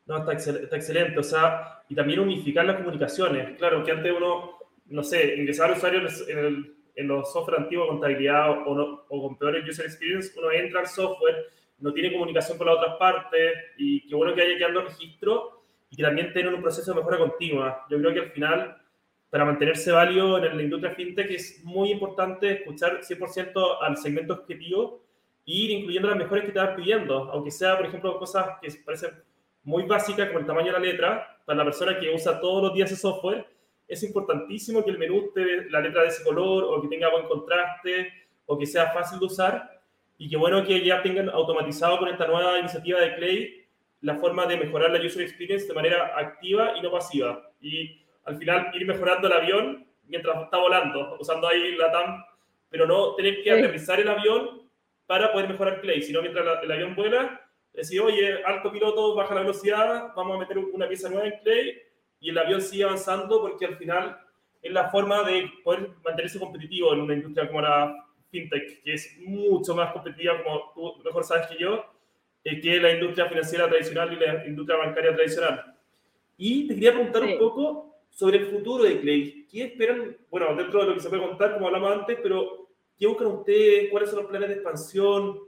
No, 0.05 0.19
está, 0.19 0.33
está, 0.35 0.77
excelente. 0.77 1.19
O 1.19 1.23
sea, 1.23 1.83
y 1.89 1.95
también 1.95 2.21
unificar 2.21 2.67
las 2.67 2.77
comunicaciones. 2.77 3.57
Claro, 3.57 3.83
que 3.83 3.93
antes 3.93 4.13
uno, 4.15 4.59
no 4.85 5.03
sé, 5.03 5.37
ingresar 5.37 5.71
al 5.71 5.79
usuario 5.79 6.01
en, 6.29 6.39
el, 6.39 6.77
en 6.95 7.09
los 7.09 7.33
software 7.33 7.61
antiguos, 7.61 7.89
contabilidad 7.89 8.51
o, 8.51 9.07
o, 9.09 9.23
con 9.23 9.39
peores 9.39 9.67
user 9.67 9.87
experience, 9.87 10.39
uno 10.39 10.53
entra 10.53 10.81
al 10.81 10.89
software, 10.89 11.37
no 11.79 11.95
tiene 11.95 12.13
comunicación 12.13 12.59
con 12.59 12.67
las 12.67 12.77
otras 12.77 12.99
partes 12.99 13.51
y 13.79 14.07
qué 14.07 14.15
bueno 14.15 14.35
que 14.35 14.43
haya 14.43 14.59
quedando 14.59 14.83
registro 14.83 15.63
y 15.89 15.97
que 15.97 16.03
también 16.03 16.35
tengan 16.35 16.53
un 16.53 16.61
proceso 16.61 16.91
de 16.91 16.99
mejora 16.99 17.17
continua. 17.17 17.87
Yo 17.89 17.97
creo 17.97 18.13
que 18.13 18.21
al 18.21 18.31
final, 18.31 18.77
para 19.35 19.47
mantenerse 19.47 19.91
válido 19.91 20.39
en 20.45 20.57
la 20.57 20.63
industria 20.63 20.95
fintech, 20.95 21.29
es 21.29 21.65
muy 21.65 21.91
importante 21.91 22.53
escuchar 22.53 23.01
100% 23.01 23.79
al 23.83 23.97
segmento 23.97 24.35
objetivo 24.35 25.03
e 25.45 25.53
ir 25.53 25.71
incluyendo 25.73 26.07
las 26.07 26.19
mejores 26.19 26.45
que 26.45 26.53
te 26.53 26.61
van 26.61 26.77
pidiendo, 26.77 27.33
aunque 27.33 27.51
sea, 27.51 27.77
por 27.77 27.85
ejemplo, 27.85 28.17
cosas 28.17 28.47
que 28.63 28.69
parecen 28.85 29.11
muy 29.65 29.83
básicas 29.87 30.29
como 30.29 30.39
el 30.39 30.47
tamaño 30.47 30.67
de 30.67 30.73
la 30.75 30.79
letra, 30.79 31.41
para 31.45 31.59
la 31.59 31.65
persona 31.65 31.99
que 31.99 32.15
usa 32.15 32.39
todos 32.39 32.63
los 32.63 32.75
días 32.75 32.93
ese 32.93 33.01
software, 33.01 33.45
es 33.89 34.05
importantísimo 34.05 34.85
que 34.85 34.93
el 34.93 34.99
menú 34.99 35.25
esté 35.25 35.69
la 35.69 35.81
letra 35.81 36.03
de 36.03 36.09
ese 36.11 36.23
color 36.23 36.63
o 36.63 36.81
que 36.81 36.87
tenga 36.87 37.11
buen 37.11 37.27
contraste 37.27 38.13
o 38.47 38.57
que 38.57 38.67
sea 38.67 38.93
fácil 38.93 39.19
de 39.19 39.27
usar 39.27 39.81
y 40.17 40.29
que 40.29 40.37
bueno 40.37 40.65
que 40.65 40.81
ya 40.85 41.03
tengan 41.03 41.29
automatizado 41.29 41.99
con 41.99 42.07
esta 42.07 42.29
nueva 42.29 42.61
iniciativa 42.61 43.01
de 43.01 43.17
Clay 43.17 43.65
la 44.03 44.15
forma 44.15 44.47
de 44.47 44.59
mejorar 44.59 44.93
la 44.93 45.05
user 45.05 45.23
experience 45.23 45.67
de 45.67 45.75
manera 45.75 46.17
activa 46.17 46.79
y 46.79 46.83
no 46.83 46.93
pasiva. 46.93 47.51
Y 47.61 48.04
al 48.25 48.39
final 48.39 48.71
ir 48.75 48.87
mejorando 48.87 49.29
el 49.29 49.33
avión 49.35 49.87
mientras 50.07 50.43
está 50.43 50.59
volando, 50.59 51.17
usando 51.19 51.49
ahí 51.49 51.77
la 51.77 51.91
TAM, 51.91 52.25
pero 52.69 52.87
no 52.87 53.15
tener 53.15 53.43
que 53.43 53.51
aterrizar 53.51 54.01
el 54.01 54.09
avión 54.09 54.63
para 55.07 55.33
poder 55.33 55.49
mejorar 55.49 55.81
Clay, 55.81 56.03
sino 56.03 56.21
mientras 56.23 56.63
el 56.63 56.73
avión 56.73 56.95
vuela, 56.95 57.41
decir, 57.73 58.01
oye, 58.01 58.43
alto 58.45 58.71
piloto, 58.73 59.15
baja 59.15 59.35
la 59.35 59.43
velocidad, 59.43 60.13
vamos 60.15 60.37
a 60.37 60.41
meter 60.41 60.59
una 60.59 60.89
pieza 60.89 61.09
nueva 61.09 61.27
en 61.27 61.39
Clay 61.43 61.83
y 62.21 62.31
el 62.31 62.39
avión 62.39 62.61
sigue 62.63 62.85
avanzando 62.85 63.41
porque 63.41 63.67
al 63.67 63.77
final 63.77 64.19
es 64.63 64.73
la 64.73 64.89
forma 64.89 65.23
de 65.25 65.51
poder 65.63 65.91
mantenerse 66.03 66.39
competitivo 66.39 66.95
en 66.95 67.01
una 67.01 67.15
industria 67.15 67.47
como 67.47 67.61
la 67.61 67.95
fintech, 68.31 68.83
que 68.83 68.95
es 68.95 69.19
mucho 69.21 69.75
más 69.75 69.93
competitiva, 69.93 70.43
como 70.43 70.73
tú 70.75 71.03
mejor 71.05 71.23
sabes 71.25 71.49
que 71.49 71.59
yo, 71.59 71.85
eh, 72.43 72.61
que 72.61 72.81
la 72.81 72.93
industria 72.93 73.27
financiera 73.27 73.69
tradicional 73.69 74.13
y 74.13 74.17
la 74.17 74.47
industria 74.47 74.79
bancaria 74.79 75.15
tradicional. 75.15 75.77
Y 76.37 76.67
te 76.67 76.75
quería 76.75 76.93
preguntar 76.93 77.23
un 77.23 77.39
poco 77.39 77.94
sobre 78.15 78.39
el 78.39 78.47
futuro 78.47 78.85
de 78.85 79.01
Clay. 79.01 79.47
¿Qué 79.51 79.65
esperan? 79.65 80.17
Bueno, 80.31 80.55
dentro 80.55 80.81
de 80.81 80.87
lo 80.87 80.95
que 80.95 81.01
se 81.01 81.09
puede 81.09 81.27
contar, 81.27 81.55
como 81.55 81.67
hablamos 81.67 81.93
antes, 81.93 82.19
pero 82.23 82.69
¿qué 82.97 83.07
buscan 83.07 83.27
ustedes? 83.27 83.91
¿Cuáles 83.91 84.11
son 84.11 84.21
los 84.21 84.31
planes 84.31 84.49
de 84.49 84.55
expansión? 84.55 85.41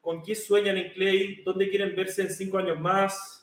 ¿Con 0.00 0.22
qué 0.22 0.34
sueñan 0.34 0.76
en 0.76 0.92
Clay? 0.92 1.42
¿Dónde 1.44 1.68
quieren 1.68 1.94
verse 1.96 2.22
en 2.22 2.30
cinco 2.30 2.58
años 2.58 2.78
más? 2.78 3.40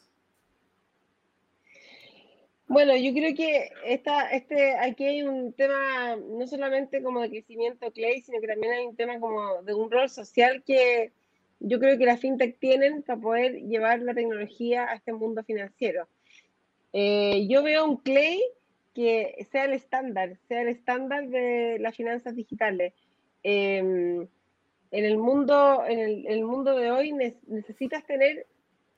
Bueno, 2.67 2.95
yo 2.95 3.12
creo 3.12 3.36
que 3.36 3.69
esta, 3.84 4.31
este, 4.31 4.75
aquí 4.77 5.03
hay 5.03 5.23
un 5.23 5.51
tema 5.51 6.15
no 6.15 6.47
solamente 6.47 7.03
como 7.03 7.19
de 7.19 7.29
crecimiento 7.29 7.91
Clay, 7.91 8.21
sino 8.21 8.39
que 8.39 8.47
también 8.47 8.71
hay 8.71 8.86
un 8.86 8.95
tema 8.95 9.19
como 9.19 9.62
de 9.63 9.73
un 9.73 9.91
rol 9.91 10.10
social 10.10 10.63
que 10.65 11.12
yo 11.60 11.79
creo 11.79 11.97
que 11.97 12.05
las 12.05 12.21
fintech 12.21 12.57
tienen 12.60 13.03
para 13.03 13.19
poder 13.19 13.55
llevar 13.63 13.99
la 13.99 14.13
tecnología 14.13 14.89
a 14.89 14.95
este 14.95 15.12
mundo 15.12 15.43
financiero. 15.43 16.07
Eh, 16.93 17.45
yo 17.49 17.62
veo 17.62 17.86
un 17.86 17.97
Clay 17.97 18.41
que 18.93 19.47
sea 19.51 19.65
el 19.65 19.73
estándar, 19.73 20.38
sea 20.47 20.62
el 20.62 20.69
estándar 20.69 21.27
de 21.27 21.77
las 21.80 21.95
finanzas 21.95 22.36
digitales. 22.36 22.93
Em, 23.43 24.27
en 24.91 25.06
el 25.06 25.17
mundo, 25.17 25.84
en 25.88 26.27
el, 26.27 26.43
mundo 26.43 26.75
de 26.75 26.91
hoy 26.91 27.13
necesitas 27.13 28.06
tener 28.06 28.45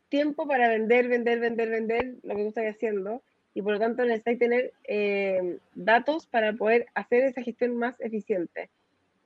tiempo 0.10 0.48
para 0.48 0.68
vender, 0.68 1.08
vender, 1.08 1.40
vender, 1.40 1.70
vender 1.70 2.16
lo 2.24 2.36
que 2.36 2.42
tú 2.42 2.48
estás 2.50 2.76
haciendo 2.76 3.22
y 3.54 3.62
por 3.62 3.74
lo 3.74 3.80
tanto 3.80 4.04
necesitáis 4.04 4.40
tener 4.40 4.74
eh, 4.86 5.58
datos 5.76 6.26
para 6.26 6.54
poder 6.54 6.88
hacer 6.96 7.24
esa 7.24 7.44
gestión 7.44 7.76
más 7.78 8.00
eficiente. 8.02 8.70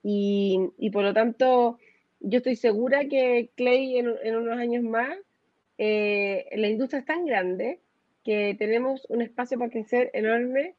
Y, 0.03 0.89
por 0.93 1.03
lo 1.03 1.13
tanto, 1.13 1.79
yo 2.21 2.37
estoy 2.37 2.55
segura 2.55 3.05
que 3.05 3.49
Clay 3.55 3.97
en, 3.97 4.13
en 4.23 4.35
unos 4.37 4.57
años 4.57 4.83
más, 4.83 5.17
eh, 5.77 6.49
la 6.55 6.67
industria 6.69 6.99
es 6.99 7.05
tan 7.05 7.25
grande 7.25 7.79
que 8.27 8.57
tenemos 8.59 9.05
un 9.07 9.21
espacio 9.21 9.57
para 9.57 9.71
crecer 9.71 10.11
enorme 10.13 10.75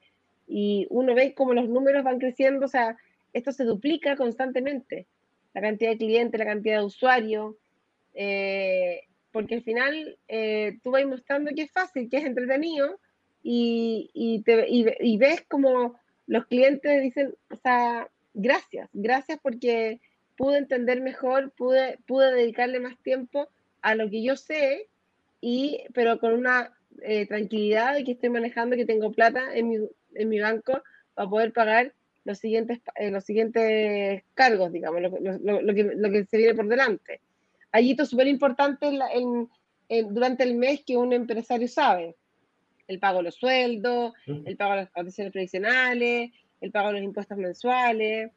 y 0.47 0.87
uno 0.91 1.15
ve 1.15 1.33
cómo 1.33 1.55
los 1.55 1.67
números 1.67 2.05
van 2.05 2.19
creciendo, 2.19 2.67
o 2.67 2.69
sea, 2.69 2.99
esto 3.33 3.53
se 3.53 3.65
duplica 3.65 4.17
constantemente, 4.17 5.07
la 5.55 5.63
cantidad 5.63 5.93
de 5.93 5.97
clientes, 5.97 6.39
la 6.39 6.45
cantidad 6.45 6.81
de 6.81 6.85
usuarios, 6.85 7.57
eh, 8.13 9.01
porque 9.33 9.55
al 9.55 9.63
final 9.63 10.19
tú 10.83 10.91
vas 10.91 11.07
mostrando 11.07 11.53
que 11.55 11.63
es 11.63 11.73
fácil, 11.73 12.11
que 12.11 12.19
es 12.19 12.27
entretenido, 12.27 13.01
y, 13.43 14.11
y, 14.13 14.43
te, 14.43 14.67
y, 14.69 15.17
ves 15.17 15.41
como 15.49 15.99
los 16.27 16.45
clientes 16.49 17.03
dicen, 17.03 17.35
o 17.51 17.57
sea, 17.57 18.11
gracias, 18.35 18.91
gracias 18.93 19.39
porque 19.43 20.03
pude 20.37 20.59
entender 20.59 21.01
mejor, 21.01 21.51
pude, 21.53 21.99
pude 22.07 22.31
dedicarle 22.31 22.79
más 22.79 22.99
tiempo 22.99 23.49
a 23.81 23.95
lo 23.95 24.11
que 24.11 24.23
yo 24.23 24.37
sé, 24.37 24.89
y, 25.41 25.85
pero 25.95 26.19
con 26.19 26.35
una 26.35 26.78
eh, 27.03 27.27
tranquilidad 27.27 27.95
de 27.95 28.05
que 28.05 28.13
estoy 28.13 28.31
manejando, 28.31 28.77
que 28.77 28.87
tengo 28.87 29.13
plata 29.13 29.55
en 29.55 29.69
mi, 29.69 29.77
en 30.15 30.29
mi 30.29 30.41
banco 30.41 30.83
para 31.15 31.29
poder 31.29 31.53
pagar 31.53 31.93
los 32.25 32.39
siguientes, 32.39 32.81
eh, 32.97 33.11
los 33.11 33.25
siguientes 33.25 34.23
cargos, 34.35 34.73
digamos, 34.73 35.01
lo, 35.03 35.11
lo, 35.19 35.63
lo, 35.63 35.75
que, 35.75 35.85
lo 35.85 36.11
que 36.11 36.25
se 36.27 36.37
viene 36.37 36.55
por 36.55 36.69
delante. 36.69 37.21
Allí 37.73 37.97
es 37.99 38.09
súper 38.09 38.27
importante 38.27 38.87
en, 38.87 39.49
en, 39.89 40.15
durante 40.15 40.45
el 40.45 40.55
mes 40.55 40.83
que 40.85 40.97
un 40.97 41.13
empresario 41.13 41.69
sabe 41.69 42.17
el 42.87 42.99
pago 42.99 43.19
de 43.19 43.25
los 43.25 43.35
sueldos, 43.35 44.15
el 44.27 44.57
pago 44.57 44.73
de 44.73 44.77
las 44.79 44.91
condiciones 44.91 45.33
previsionales, 45.33 46.31
el 46.61 46.71
pago 46.71 46.89
de 46.89 46.95
los 46.95 47.03
impuestos 47.03 47.37
mensuales, 47.37 48.31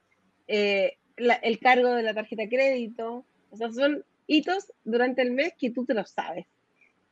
eh, 0.47 0.97
el 1.15 1.59
cargo 1.59 1.95
de 1.95 2.03
la 2.03 2.13
tarjeta 2.13 2.43
de 2.43 2.49
crédito. 2.49 3.25
O 3.49 3.57
sea, 3.57 3.71
son 3.71 4.03
hitos 4.27 4.71
durante 4.83 5.21
el 5.21 5.31
mes 5.31 5.53
que 5.57 5.71
tú 5.71 5.85
te 5.85 5.93
los 5.93 6.09
sabes. 6.09 6.45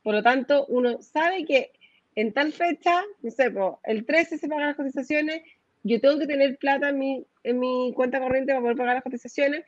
Por 0.04 0.16
lo 0.16 0.24
tanto, 0.24 0.66
uno 0.68 1.02
sabe 1.02 1.46
que 1.46 1.72
en 2.16 2.34
tal 2.34 2.54
fecha, 2.54 3.04
no 3.22 3.32
sé, 3.32 3.54
el 3.84 4.06
13 4.06 4.38
se 4.38 4.48
pagan 4.48 4.68
las 4.68 4.76
cotizaciones, 4.76 5.42
yo 5.84 6.02
tengo 6.02 6.20
que 6.20 6.28
tener 6.28 6.58
plata 6.58 6.90
en 6.90 7.00
mi, 7.00 7.26
en 7.44 7.60
mi 7.60 7.94
cuenta 7.96 8.20
corriente 8.20 8.52
para 8.52 8.62
poder 8.62 8.78
pagar 8.78 8.96
las 8.96 9.04
cotizaciones 9.04 9.66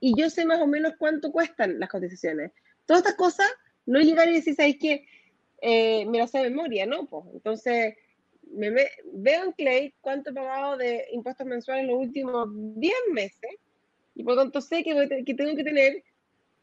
y 0.00 0.18
yo 0.18 0.30
sé 0.30 0.44
más 0.46 0.60
o 0.60 0.66
menos 0.66 0.94
cuánto 0.98 1.30
cuestan 1.32 1.78
las 1.78 1.90
cotizaciones. 1.90 2.52
Todas 2.86 3.02
estas 3.02 3.16
cosas, 3.16 3.50
no 3.86 4.00
llegar 4.00 4.28
y 4.28 4.34
decir, 4.34 4.54
¿sabes 4.54 4.76
qué? 4.80 5.04
eh, 5.60 6.06
me 6.06 6.18
lo 6.18 6.26
sé 6.26 6.38
de 6.38 6.50
memoria, 6.50 6.86
¿no? 6.86 7.06
Pues, 7.06 7.24
entonces, 7.32 7.94
me, 8.50 8.70
veo 8.70 9.44
en 9.44 9.52
Clay 9.52 9.94
cuánto 10.00 10.30
he 10.30 10.34
pagado 10.34 10.76
de 10.76 11.06
impuestos 11.12 11.46
mensuales 11.46 11.84
en 11.84 11.90
los 11.90 11.98
últimos 11.98 12.48
10 12.52 12.94
meses 13.12 13.50
y 14.14 14.24
por 14.24 14.34
lo 14.34 14.42
tanto 14.42 14.60
sé 14.60 14.82
que, 14.82 15.24
que 15.24 15.34
tengo 15.34 15.54
que 15.54 15.64
tener 15.64 16.02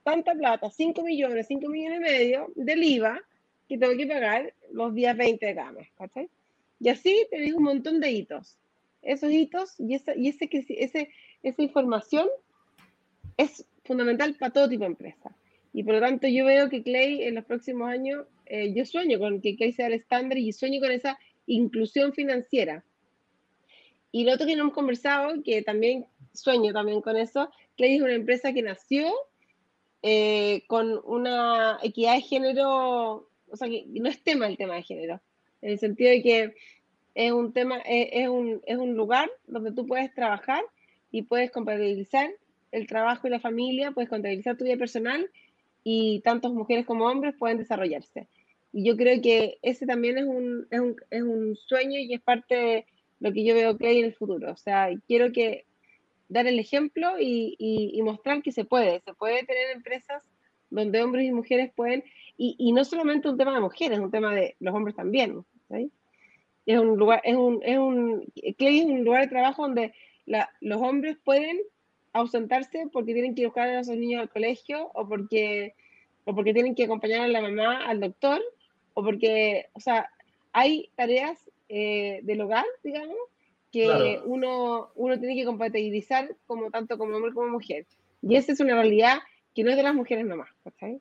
tanta 0.08 0.34
plata, 0.36 0.70
5 0.70 1.04
millones, 1.04 1.48
5 1.48 1.68
millones 1.68 2.00
y 2.00 2.02
medio 2.02 2.54
del 2.56 2.82
IVA 2.82 3.22
que 3.68 3.78
tengo 3.78 3.94
que 3.98 4.08
pagar 4.08 4.54
los 4.72 4.96
días 4.96 5.18
20 5.18 5.46
de 5.46 5.54
cada 5.54 5.74
mes, 5.74 5.90
¿cachai? 5.98 6.30
Y 6.80 6.88
así 6.88 7.28
te 7.30 7.42
digo 7.42 7.58
un 7.58 7.66
montón 7.66 8.00
de 8.00 8.10
hitos. 8.12 8.56
Esos 9.02 9.30
hitos 9.34 9.78
y, 9.78 9.96
esa, 9.96 10.16
y 10.16 10.30
ese, 10.30 10.48
ese, 10.50 11.10
esa 11.44 11.62
información 11.62 12.26
es 13.36 13.66
fundamental 13.84 14.34
para 14.36 14.54
todo 14.54 14.70
tipo 14.70 14.86
de 14.86 14.92
empresa. 14.92 15.36
Y 15.74 15.84
por 15.84 15.96
lo 15.96 16.00
tanto 16.00 16.26
yo 16.30 16.46
veo 16.46 16.70
que 16.70 16.84
Clay 16.84 17.24
en 17.24 17.36
los 17.36 17.44
próximos 17.44 17.90
años 17.90 18.28
eh, 18.46 18.72
yo 18.74 18.86
sueño 18.86 19.20
con 19.20 19.42
que 19.42 19.58
Clay 19.58 19.74
sea 19.74 19.88
el 19.88 19.94
estándar 19.96 20.38
y 20.38 20.54
sueño 20.54 20.80
con 20.80 20.92
esa 20.92 21.20
inclusión 21.48 22.14
financiera. 22.14 22.86
Y 24.14 24.24
lo 24.24 24.36
otro 24.36 24.48
que 24.48 24.56
no 24.56 24.62
hemos 24.62 24.74
conversado, 24.74 25.44
que 25.44 25.64
también 25.64 26.06
sueño 26.32 26.72
también 26.72 27.02
con 27.02 27.18
eso, 27.18 27.50
Clay 27.76 27.98
es 27.98 28.02
una 28.02 28.14
empresa 28.14 28.54
que 28.54 28.62
nació 28.62 29.14
eh, 30.02 30.64
con 30.68 31.00
una 31.04 31.80
equidad 31.82 32.16
de 32.16 32.22
género, 32.22 33.30
o 33.50 33.56
sea, 33.56 33.68
que 33.68 33.86
no 33.88 34.10
es 34.10 34.24
tema 34.24 34.48
el 34.48 34.58
tema 34.58 34.76
de 34.76 34.84
género, 34.84 35.22
en 35.62 35.72
el 35.72 35.80
sentido 35.80 36.12
de 36.12 36.22
que 36.22 36.56
es 37.16 37.32
un 37.32 37.52
tema, 37.54 37.78
es, 37.80 38.10
es, 38.12 38.28
un, 38.28 38.62
es 38.66 38.78
un 38.78 38.96
lugar 38.96 39.30
donde 39.48 39.72
tú 39.72 39.88
puedes 39.88 40.14
trabajar 40.14 40.64
y 41.12 41.24
puedes 41.24 41.52
compatibilizar 41.52 42.30
el 42.72 42.88
trabajo 42.88 43.28
y 43.28 43.32
la 43.32 43.40
familia, 43.40 43.92
puedes 43.92 44.10
compatibilizar 44.10 44.58
tu 44.58 44.66
vida 44.66 44.78
personal 44.78 45.30
y 45.84 46.20
tantas 46.20 46.52
mujeres 46.52 46.86
como 46.86 47.08
hombres 47.08 47.36
pueden 47.38 47.58
desarrollarse. 47.58 48.28
Y 48.74 48.84
yo 48.84 48.98
creo 48.98 49.22
que 49.22 49.58
ese 49.62 49.86
también 49.86 50.18
es 50.18 50.26
un, 50.26 50.68
es 50.70 50.80
un, 50.80 50.96
es 51.10 51.24
un 51.24 51.56
sueño 51.56 52.00
y 52.00 52.14
es 52.14 52.22
parte 52.22 52.56
de 52.56 52.86
lo 53.20 53.32
que 53.32 53.44
yo 53.44 53.56
veo 53.56 53.78
que 53.78 53.88
hay 53.88 54.00
en 54.00 54.06
el 54.06 54.14
futuro. 54.14 54.52
O 54.52 54.58
sea, 54.58 54.90
quiero 55.08 55.32
que 55.32 55.66
dar 56.30 56.48
el 56.48 56.60
ejemplo 56.60 57.16
y, 57.20 58.00
mostrar 58.04 58.42
que 58.42 58.52
se 58.52 58.66
puede. 58.66 59.02
Se 59.02 59.14
puede 59.14 59.44
tener 59.44 59.72
empresas 59.72 60.24
donde 60.70 61.02
hombres 61.02 61.26
y 61.26 61.32
mujeres 61.32 61.72
pueden, 61.74 62.04
y, 62.38 62.72
no 62.72 62.84
solamente 62.86 63.30
un 63.30 63.38
tema 63.38 63.54
de 63.54 63.62
mujeres, 63.62 63.98
es 63.98 64.04
un 64.04 64.12
tema 64.12 64.34
de 64.36 64.56
los 64.60 64.74
hombres 64.74 64.96
también. 64.96 65.44
Es 66.66 66.80
un 66.80 66.98
lugar, 66.98 67.22
es 67.24 67.36
un, 67.36 67.62
es 67.64 67.78
un, 67.78 68.32
es 68.36 68.86
un 68.86 69.04
lugar 69.04 69.22
de 69.22 69.30
trabajo 69.30 69.64
donde 69.64 69.94
los 70.60 70.82
hombres 70.82 71.18
pueden 71.24 71.58
ausentarse 72.14 72.88
porque 72.92 73.14
tienen 73.14 73.36
que 73.36 73.46
buscar 73.46 73.70
a 73.70 73.84
sus 73.84 73.96
niños 73.96 74.22
al 74.22 74.30
colegio 74.30 74.92
o 74.94 75.08
porque, 75.08 75.76
o 76.26 76.36
porque 76.36 76.54
tienen 76.54 76.76
que 76.76 76.84
acompañar 76.84 77.22
a 77.22 77.28
la 77.28 77.42
mamá 77.42 77.86
al 77.88 78.00
doctor 78.00 78.42
o 78.94 79.04
porque, 79.04 79.68
o 79.74 79.80
sea, 79.80 80.10
hay 80.52 80.90
tareas 80.96 81.50
eh, 81.70 82.20
del 82.24 82.42
hogar, 82.42 82.66
digamos, 82.84 83.16
que 83.72 84.20
uno, 84.24 84.90
uno 84.96 85.20
tiene 85.20 85.36
que 85.36 85.46
compatibilizar 85.46 86.30
como 86.46 86.72
tanto 86.72 86.98
como 86.98 87.16
hombre 87.16 87.34
como 87.34 87.48
mujer. 87.50 87.86
Y 88.22 88.36
esa 88.36 88.52
es 88.52 88.60
una 88.60 88.76
realidad 88.76 89.20
que 89.54 89.64
no 89.64 89.72
es 89.72 89.78
de 89.78 89.84
las 89.84 89.96
mujeres 89.96 90.26
nomás, 90.26 90.50
¿cachai? 90.64 91.00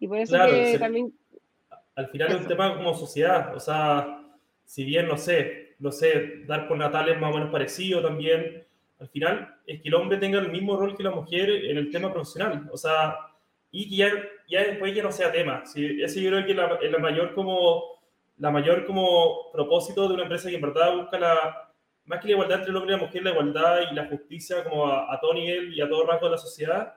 Y 0.00 0.08
por 0.08 0.18
eso 0.18 0.36
que 0.46 0.78
también... 0.78 1.12
Al 1.94 2.08
final 2.08 2.28
es 2.28 2.40
un 2.42 2.46
tema 2.46 2.76
como 2.76 2.94
sociedad, 2.94 3.54
o 3.56 3.60
sea, 3.60 4.22
si 4.64 4.84
bien, 4.84 5.08
no 5.08 5.18
sé, 5.18 5.74
no 5.80 5.90
sé, 5.90 6.44
dar 6.46 6.68
por 6.68 6.76
natal 6.76 7.08
es 7.08 7.20
más 7.20 7.32
o 7.32 7.34
menos 7.34 7.50
parecido 7.50 8.00
también, 8.00 8.64
al 9.00 9.08
final 9.08 9.56
es 9.66 9.80
que 9.82 9.88
el 9.88 9.94
hombre 9.94 10.18
tenga 10.18 10.38
el 10.38 10.50
mismo 10.50 10.76
rol 10.76 10.96
que 10.96 11.02
la 11.02 11.10
mujer 11.10 11.50
en 11.50 11.76
el 11.76 11.90
tema 11.90 12.12
profesional, 12.12 12.68
o 12.72 12.76
sea, 12.76 13.16
y 13.70 13.88
que 13.88 13.96
ya, 13.96 14.10
ya 14.48 14.62
después 14.62 14.94
ya 14.94 15.02
no 15.02 15.12
sea 15.12 15.32
tema. 15.32 15.64
Sí, 15.66 16.00
ese 16.02 16.22
yo 16.22 16.30
creo 16.30 16.46
que 16.46 16.52
es 16.86 16.92
la, 16.92 16.98
mayor 16.98 17.34
como 17.34 17.98
la 18.38 18.50
mayor 18.50 18.86
como 18.86 19.50
propósito 19.52 20.08
de 20.08 20.14
una 20.14 20.22
empresa 20.22 20.48
que 20.48 20.56
en 20.56 20.62
verdad 20.62 20.96
busca 20.96 21.18
la, 21.18 21.67
más 22.08 22.20
que 22.20 22.28
la 22.28 22.32
igualdad 22.32 22.58
entre 22.58 22.70
el 22.70 22.76
hombre 22.76 22.94
y 22.94 22.98
la 22.98 23.04
mujer, 23.04 23.22
la 23.22 23.30
igualdad 23.30 23.80
y 23.90 23.94
la 23.94 24.06
justicia 24.06 24.64
como 24.64 24.86
a, 24.86 25.12
a 25.12 25.20
todo 25.20 25.34
nivel 25.34 25.72
y 25.74 25.80
a 25.80 25.88
todo 25.88 26.06
rasgo 26.06 26.26
de 26.26 26.32
la 26.32 26.38
sociedad, 26.38 26.94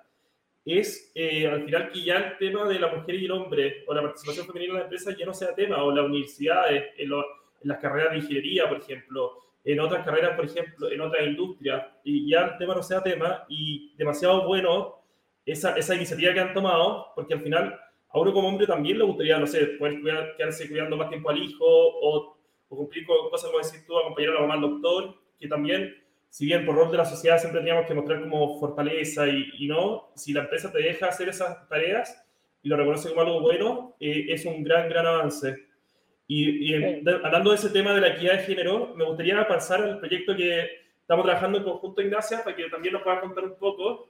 es 0.65 1.11
eh, 1.15 1.47
al 1.47 1.63
final 1.63 1.91
que 1.91 2.03
ya 2.03 2.17
el 2.17 2.37
tema 2.37 2.67
de 2.67 2.79
la 2.79 2.87
mujer 2.87 3.15
y 3.15 3.25
el 3.25 3.31
hombre 3.31 3.83
o 3.87 3.93
la 3.93 4.01
participación 4.01 4.45
femenina 4.45 4.73
en 4.73 4.77
la 4.77 4.83
empresa 4.83 5.15
ya 5.17 5.25
no 5.25 5.33
sea 5.33 5.55
tema, 5.55 5.83
o 5.83 5.91
la 5.91 6.03
universidades, 6.03 6.91
en, 6.97 7.11
en 7.11 7.23
las 7.63 7.79
carreras 7.79 8.11
de 8.11 8.17
ingeniería, 8.17 8.69
por 8.69 8.79
ejemplo, 8.79 9.37
en 9.63 9.79
otras 9.79 10.03
carreras, 10.05 10.35
por 10.35 10.45
ejemplo, 10.45 10.91
en 10.91 11.01
otras 11.01 11.27
industrias, 11.27 11.85
y 12.03 12.29
ya 12.29 12.45
el 12.45 12.57
tema 12.57 12.75
no 12.75 12.83
sea 12.83 13.03
tema, 13.03 13.45
y 13.49 13.95
demasiado 13.95 14.47
bueno 14.47 15.03
esa, 15.45 15.75
esa 15.75 15.95
iniciativa 15.95 16.33
que 16.33 16.39
han 16.39 16.53
tomado, 16.53 17.07
porque 17.15 17.33
al 17.33 17.41
final 17.41 17.79
a 18.13 18.19
uno 18.19 18.33
como 18.33 18.47
hombre 18.47 18.67
también 18.67 18.97
le 18.97 19.03
gustaría, 19.03 19.39
no 19.39 19.47
sé, 19.47 19.65
poder 19.79 20.01
quedarse 20.35 20.67
cuidando 20.67 20.97
más 20.97 21.09
tiempo 21.09 21.29
al 21.29 21.41
hijo, 21.41 21.65
o, 21.65 22.37
o 22.71 22.77
cumplir 22.77 23.05
con 23.05 23.29
cosas 23.29 23.49
como 23.49 23.59
decir 23.61 23.85
tú, 23.85 23.99
acompañar 23.99 24.31
a 24.31 24.33
la 24.35 24.39
mamá 24.41 24.53
al 24.53 24.61
doctor, 24.61 25.15
que 25.37 25.47
también 25.47 25.93
si 26.29 26.45
bien 26.45 26.65
por 26.65 26.75
rol 26.75 26.89
de 26.89 26.97
la 26.97 27.05
sociedad 27.05 27.37
siempre 27.37 27.59
teníamos 27.59 27.85
que 27.85 27.93
mostrar 27.93 28.21
como 28.21 28.57
fortaleza 28.57 29.27
y, 29.27 29.67
no, 29.67 30.11
si 30.15 30.31
la 30.31 30.43
empresa 30.43 30.71
te 30.71 30.81
deja 30.81 31.07
hacer 31.07 31.27
esas 31.27 31.67
tareas 31.67 32.25
y 32.63 32.69
lo 32.69 32.77
reconoce 32.77 33.09
como 33.09 33.21
algo 33.21 33.41
bueno, 33.41 33.97
eh, 33.99 34.27
es 34.29 34.45
un 34.45 34.63
gran, 34.63 34.87
gran 34.87 35.05
avance. 35.05 35.67
Y, 36.27 36.73
hablando 36.73 37.49
de 37.49 37.57
ese 37.57 37.69
tema 37.71 37.93
de 37.93 37.99
la 37.99 38.15
equidad 38.15 38.37
de 38.37 38.43
género, 38.43 38.93
me 38.95 39.03
gustaría 39.03 39.45
pasar 39.45 39.81
al 39.81 39.99
proyecto 39.99 40.33
que 40.33 40.69
estamos 41.01 41.25
trabajando 41.25 41.57
en 41.57 41.65
conjunto, 41.65 42.01
Ignacia, 42.01 42.41
para 42.41 42.55
que 42.55 42.69
también 42.69 42.93
nos 42.93 43.03
puedas 43.03 43.19
contar 43.19 43.43
un 43.43 43.57
poco 43.57 44.07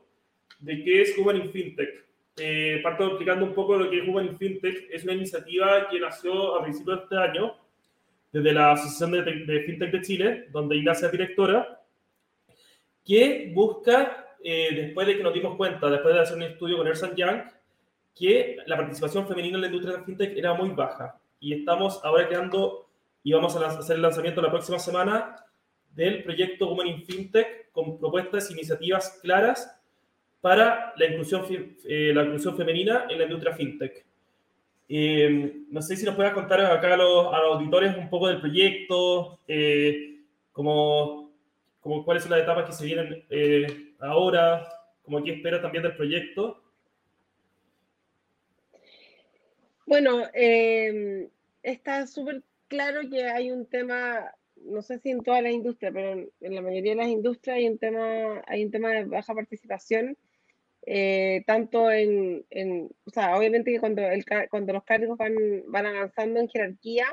de 0.59 0.83
qué 0.83 1.01
es 1.01 1.17
Human 1.17 1.37
in 1.37 1.51
Fintech. 1.51 2.05
Eh, 2.37 2.79
parto 2.83 3.07
explicando 3.07 3.43
un 3.43 3.55
poco 3.55 3.75
lo 3.75 3.89
que 3.89 3.97
es 3.97 4.07
Human 4.07 4.27
in 4.27 4.37
Fintech. 4.37 4.87
Es 4.91 5.03
una 5.03 5.13
iniciativa 5.13 5.89
que 5.89 5.99
nació 5.99 6.55
a 6.55 6.61
principios 6.61 6.97
de 6.97 7.03
este 7.05 7.17
año 7.17 7.55
desde 8.31 8.53
la 8.53 8.71
Asociación 8.71 9.11
de, 9.11 9.63
Fintech 9.65 9.91
de 9.91 10.01
Chile, 10.01 10.47
donde 10.51 10.77
Ignacia 10.77 11.07
es 11.07 11.11
directora, 11.11 11.81
que 13.05 13.51
busca, 13.53 14.35
eh, 14.43 14.69
después 14.73 15.07
de 15.07 15.17
que 15.17 15.23
nos 15.23 15.33
dimos 15.33 15.57
cuenta, 15.57 15.89
después 15.89 16.13
de 16.13 16.21
hacer 16.21 16.37
un 16.37 16.43
estudio 16.43 16.77
con 16.77 16.87
Ernst 16.87 17.15
Young, 17.15 17.41
que 18.15 18.57
la 18.65 18.77
participación 18.77 19.27
femenina 19.27 19.55
en 19.55 19.61
la 19.61 19.67
industria 19.67 19.97
de 19.97 20.03
fintech 20.03 20.37
era 20.37 20.53
muy 20.53 20.69
baja. 20.69 21.19
Y 21.39 21.53
estamos 21.53 21.99
ahora 22.03 22.27
creando 22.27 22.89
y 23.23 23.33
vamos 23.33 23.55
a 23.55 23.67
hacer 23.67 23.95
el 23.95 24.01
lanzamiento 24.01 24.41
la 24.41 24.49
próxima 24.49 24.79
semana 24.79 25.35
del 25.93 26.23
proyecto 26.23 26.67
Women 26.67 26.87
in 26.87 27.05
Fintech 27.05 27.71
con 27.71 27.97
propuestas 27.99 28.49
e 28.49 28.53
iniciativas 28.53 29.19
claras 29.21 29.77
para 30.39 30.93
la 30.97 31.05
inclusión, 31.05 31.45
eh, 31.85 32.11
la 32.13 32.23
inclusión 32.23 32.57
femenina 32.57 33.05
en 33.09 33.17
la 33.19 33.25
industria 33.25 33.53
fintech. 33.53 34.05
Eh, 34.93 35.63
no 35.69 35.81
sé 35.81 35.95
si 35.95 36.05
nos 36.05 36.15
puedas 36.15 36.33
contar 36.33 36.59
acá 36.59 36.93
a 36.93 36.97
los, 36.97 37.33
a 37.33 37.39
los 37.39 37.55
auditores 37.55 37.95
un 37.97 38.09
poco 38.09 38.27
del 38.27 38.41
proyecto, 38.41 39.39
como 40.51 41.21
como 41.81 42.05
cuáles 42.05 42.23
son 42.23 42.31
las 42.31 42.41
etapas 42.41 42.65
que 42.65 42.73
se 42.73 42.85
vienen 42.85 43.25
eh, 43.29 43.93
ahora, 43.99 44.67
como 45.03 45.21
qué 45.23 45.33
espera 45.33 45.61
también 45.61 45.83
del 45.83 45.95
proyecto. 45.95 46.63
Bueno, 49.85 50.23
em, 50.33 51.27
está 51.63 52.07
súper 52.07 52.43
claro 52.67 53.01
que 53.09 53.25
hay 53.25 53.51
un 53.51 53.65
tema, 53.65 54.31
no 54.55 54.81
sé 54.83 54.99
si 54.99 55.09
en 55.09 55.21
toda 55.21 55.41
la 55.41 55.51
industria, 55.51 55.91
pero 55.91 56.11
en, 56.11 56.55
la 56.55 56.61
mayoría 56.61 56.91
de 56.91 56.97
las 56.97 57.09
industrias 57.09 57.57
hay 57.57 57.67
un 57.67 57.77
tema, 57.77 58.41
hay 58.47 58.63
un 58.63 58.71
tema 58.71 58.91
de 58.91 59.05
baja 59.05 59.33
participación, 59.33 60.15
eh, 60.85 61.43
tanto 61.45 61.91
en, 61.91 62.45
o 63.05 63.09
sea, 63.11 63.37
obviamente 63.37 63.71
que 63.71 63.79
cuando, 63.79 64.01
el, 64.01 64.25
cuando 64.49 64.73
los 64.73 64.83
cargos 64.83 65.17
van, 65.17 65.35
van 65.67 65.85
avanzando 65.85 66.39
en 66.39 66.49
jerarquía, 66.49 67.05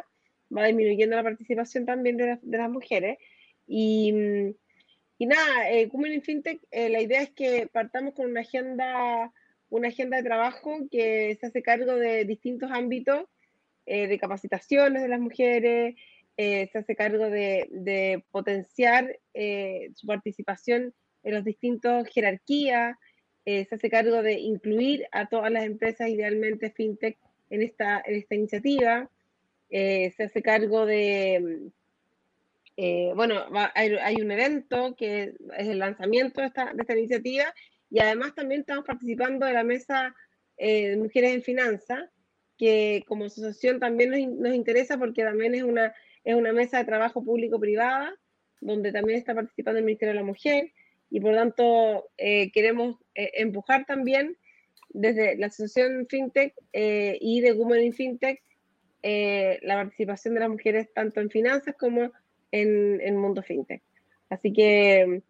va 0.57 0.67
disminuyendo 0.67 1.17
la 1.17 1.23
participación 1.23 1.85
también 1.85 2.17
de, 2.17 2.39
de 2.41 2.59
las 2.59 2.71
mujeres, 2.71 3.19
y, 3.67 4.15
y 5.19 5.27
nada, 5.27 5.71
eh, 5.71 5.91
en 5.93 6.23
FinTech, 6.23 6.61
eh, 6.71 6.89
la 6.89 7.03
idea 7.03 7.23
es 7.23 7.31
que 7.31 7.69
partamos 7.71 8.15
con 8.15 8.31
una 8.31 8.41
agenda, 8.41 9.33
una 9.69 9.89
agenda 9.89 10.17
de 10.17 10.23
trabajo 10.23 10.89
que 10.91 11.37
se 11.39 11.47
hace 11.47 11.63
cargo 11.63 11.95
de 11.97 12.25
distintos 12.25 12.71
ámbitos 12.73 13.25
eh, 13.85 14.07
de 14.07 14.19
capacitaciones 14.19 15.03
de 15.03 15.09
las 15.09 15.21
mujeres, 15.21 15.97
eh, 16.37 16.69
se 16.73 16.79
hace 16.79 16.97
cargo 16.97 17.29
de, 17.29 17.69
de 17.71 18.25
potenciar 18.31 19.19
su 19.95 20.07
participación 20.07 20.95
en 21.25 21.35
los 21.35 21.45
distintos 21.45 22.07
jerarquías, 22.09 22.97
se 23.69 23.75
hace 23.75 23.91
cargo 23.91 24.23
de 24.23 24.35
incluir 24.35 25.07
a 25.13 25.29
todas 25.29 25.51
las 25.51 25.65
empresas, 25.65 26.09
idealmente 26.09 26.71
FinTech, 26.71 27.17
en 27.51 27.63
esta, 27.63 28.03
en 28.05 28.17
esta 28.17 28.35
iniciativa, 28.35 29.11
se 29.71 30.15
hace 30.19 30.43
cargo 30.43 30.85
de 30.87 31.71
eh, 32.81 33.11
bueno, 33.17 33.45
hay, 33.75 34.23
un 34.23 34.31
evento 34.31 34.95
que 34.97 35.35
es 35.57 35.67
el 35.67 35.81
lanzamiento 35.81 36.41
de 36.41 36.47
esta, 36.47 36.73
iniciativa 36.97 37.53
y 37.91 37.99
además 37.99 38.37
también 38.37 38.61
estamos 38.61 38.85
participando 38.85 39.47
de 39.47 39.53
la 39.53 39.65
mesa 39.65 40.15
eh, 40.57 40.91
de 40.91 40.97
mujeres 40.97 41.35
en 41.35 41.43
finanzas, 41.43 42.09
que 42.57 43.03
como 43.09 43.25
asociación 43.25 43.81
también 43.81 44.11
nos, 44.41 44.55
interesa 44.55 44.97
porque 44.97 45.25
también 45.25 45.57
es 45.57 45.65
una, 45.65 45.93
es 46.23 46.37
una 46.37 46.53
mesa 46.53 46.79
de 46.79 46.85
trabajo 46.85 47.25
público-privada, 47.25 48.15
donde 48.61 48.93
también 48.93 49.19
está 49.19 49.35
participando 49.35 49.81
el 49.81 49.85
Ministerio 49.85 50.15
de 50.15 50.21
la 50.21 50.27
Mujer 50.27 50.71
y 51.11 51.19
por 51.19 51.35
tanto 51.35 52.11
eh, 52.17 52.53
queremos 52.53 52.99
empujar 53.35 53.85
también 53.85 54.37
desde 54.91 55.37
la 55.37 55.47
asociación 55.47 56.07
FinTech 56.09 56.55
y 56.73 57.41
de 57.41 57.53
Women 57.53 57.85
in 57.85 57.93
FinTech 57.93 58.43
la 59.03 59.75
participación 59.75 60.35
de 60.35 60.41
las 60.41 60.49
mujeres 60.49 60.89
tanto 60.95 61.21
en 61.21 61.31
finanzas 61.31 61.75
como 61.79 62.13
en 62.53 63.01
el 63.01 63.15
mundo 63.15 63.43
fintech. 63.43 63.83
Así 64.31 64.53
que, 64.53 65.23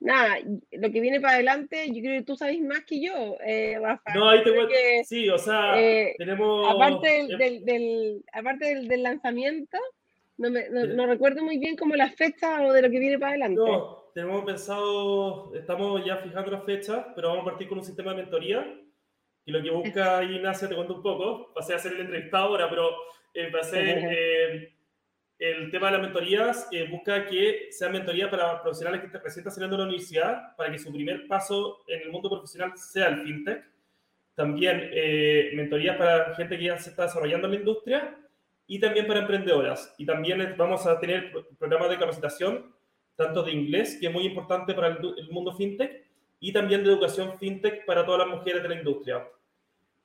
nada, 0.00 0.38
lo 0.72 0.90
que 0.90 1.00
viene 1.00 1.20
para 1.20 1.34
adelante, 1.34 1.86
yo 1.88 2.02
creo 2.02 2.20
que 2.20 2.26
tú 2.26 2.36
sabes 2.36 2.60
más 2.60 2.84
que 2.84 3.00
yo, 3.00 3.36
eh, 3.44 3.78
No, 4.14 4.28
ahí 4.28 4.42
te 4.42 4.50
voy 4.50 4.68
que, 4.68 5.04
Sí, 5.04 5.28
o 5.28 5.38
sea, 5.38 5.80
eh, 5.80 6.14
tenemos... 6.18 6.68
Aparte 6.68 7.26
del, 7.38 7.64
del, 7.64 8.24
aparte 8.32 8.74
del, 8.74 9.02
lanzamiento, 9.02 9.78
no, 10.36 10.50
me, 10.50 10.68
no, 10.68 11.06
recuerdo 11.06 11.42
muy 11.42 11.58
bien 11.58 11.76
como 11.76 11.94
la 11.94 12.10
fecha 12.10 12.62
o 12.62 12.72
de 12.72 12.82
lo 12.82 12.90
que 12.90 12.98
viene 12.98 13.18
para 13.18 13.30
adelante. 13.30 13.60
No, 13.60 14.01
tenemos 14.14 14.44
pensado, 14.44 15.54
estamos 15.54 16.04
ya 16.04 16.18
fijando 16.18 16.50
las 16.50 16.64
fechas, 16.64 17.06
pero 17.14 17.28
vamos 17.28 17.42
a 17.42 17.50
partir 17.50 17.68
con 17.68 17.78
un 17.78 17.84
sistema 17.84 18.12
de 18.12 18.18
mentoría. 18.18 18.78
Y 19.44 19.50
lo 19.50 19.62
que 19.62 19.70
busca 19.70 20.22
Ignacia, 20.22 20.68
te 20.68 20.74
cuento 20.74 20.94
un 20.94 21.02
poco, 21.02 21.52
pasé 21.54 21.74
a 21.74 21.78
ser 21.78 21.92
el 21.94 22.02
entrevistado 22.02 22.44
ahora, 22.44 22.70
pero 22.70 22.90
eh, 23.34 23.50
a 23.58 23.64
ser 23.64 24.72
el 25.38 25.70
tema 25.72 25.86
de 25.86 25.92
las 25.94 26.02
mentorías 26.02 26.68
eh, 26.70 26.86
busca 26.88 27.26
que 27.26 27.68
sean 27.72 27.92
mentorías 27.92 28.30
para 28.30 28.62
profesionales 28.62 29.00
que 29.00 29.18
recién 29.18 29.40
están 29.40 29.52
saliendo 29.52 29.76
de 29.76 29.82
la 29.82 29.88
universidad, 29.88 30.56
para 30.56 30.70
que 30.70 30.78
su 30.78 30.92
primer 30.92 31.26
paso 31.26 31.82
en 31.88 32.02
el 32.02 32.10
mundo 32.10 32.30
profesional 32.30 32.76
sea 32.76 33.08
el 33.08 33.22
fintech. 33.22 33.64
También 34.34 34.90
eh, 34.92 35.50
mentorías 35.54 35.96
para 35.96 36.34
gente 36.36 36.56
que 36.56 36.64
ya 36.64 36.78
se 36.78 36.90
está 36.90 37.02
desarrollando 37.04 37.48
en 37.48 37.54
la 37.54 37.58
industria 37.58 38.16
y 38.68 38.78
también 38.78 39.06
para 39.06 39.20
emprendedoras. 39.20 39.94
Y 39.98 40.06
también 40.06 40.54
vamos 40.56 40.86
a 40.86 40.98
tener 41.00 41.32
programas 41.58 41.90
de 41.90 41.98
capacitación, 41.98 42.72
tanto 43.16 43.42
de 43.42 43.52
inglés, 43.52 43.98
que 44.00 44.06
es 44.06 44.12
muy 44.12 44.24
importante 44.24 44.74
para 44.74 44.88
el, 44.88 45.28
mundo 45.30 45.52
fintech, 45.52 46.04
y 46.40 46.52
también 46.52 46.82
de 46.82 46.90
educación 46.90 47.38
fintech 47.38 47.84
para 47.84 48.04
todas 48.04 48.26
las 48.26 48.36
mujeres 48.36 48.62
de 48.62 48.68
la 48.68 48.74
industria. 48.76 49.28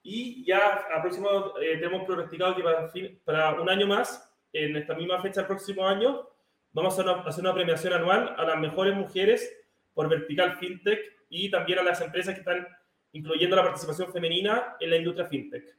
Y 0.04 0.46
ya 0.46 0.86
a 0.96 1.02
próximo 1.02 1.54
eh, 1.60 1.78
tenemos 1.78 2.06
pronosticado 2.06 2.56
que 2.56 2.63
para, 2.63 2.91
para 3.26 3.62
un 3.62 3.70
año 3.70 3.88
más 3.88 4.32
en 4.54 4.76
esta 4.76 4.93
misma 4.93 5.22
fecha 5.22 5.41
el 5.41 5.48
próximo 5.48 5.86
año, 5.88 6.28
vamos 6.74 6.98
a 7.00 7.02
hacer 7.28 7.41
una 7.43 7.54
premiación 7.54 7.93
anual 7.93 8.36
a 8.38 8.43
las 8.43 8.60
mejores 8.60 8.96
mujeres 8.96 9.52
por 9.93 10.10
vertical 10.10 10.58
fintech 10.58 11.00
y 11.30 11.50
también 11.50 11.80
a 11.80 11.84
las 11.84 12.02
empresas 12.02 12.34
que 12.34 12.41
están 12.41 12.67
incluyendo 13.13 13.56
la 13.56 13.63
participación 13.63 14.12
femenina 14.12 14.76
en 14.80 14.89
la 14.91 14.98
industria 14.98 15.26
fintech. 15.26 15.76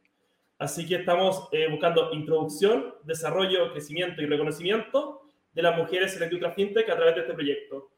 Así 0.59 0.87
que 0.87 0.97
estamos 0.97 1.49
eh, 1.53 1.69
buscando 1.71 2.13
introducción, 2.13 2.95
desarrollo, 3.05 3.71
crecimiento 3.73 4.21
y 4.21 4.27
reconocimiento 4.27 5.28
de 5.59 5.63
las 5.65 5.77
mujeres 5.77 6.13
en 6.15 6.21
la 6.21 6.27
industria 6.27 6.53
fintech 6.53 6.89
a 6.89 6.95
través 6.95 7.17
de 7.17 7.21
este 7.23 7.35
proyecto. 7.35 7.91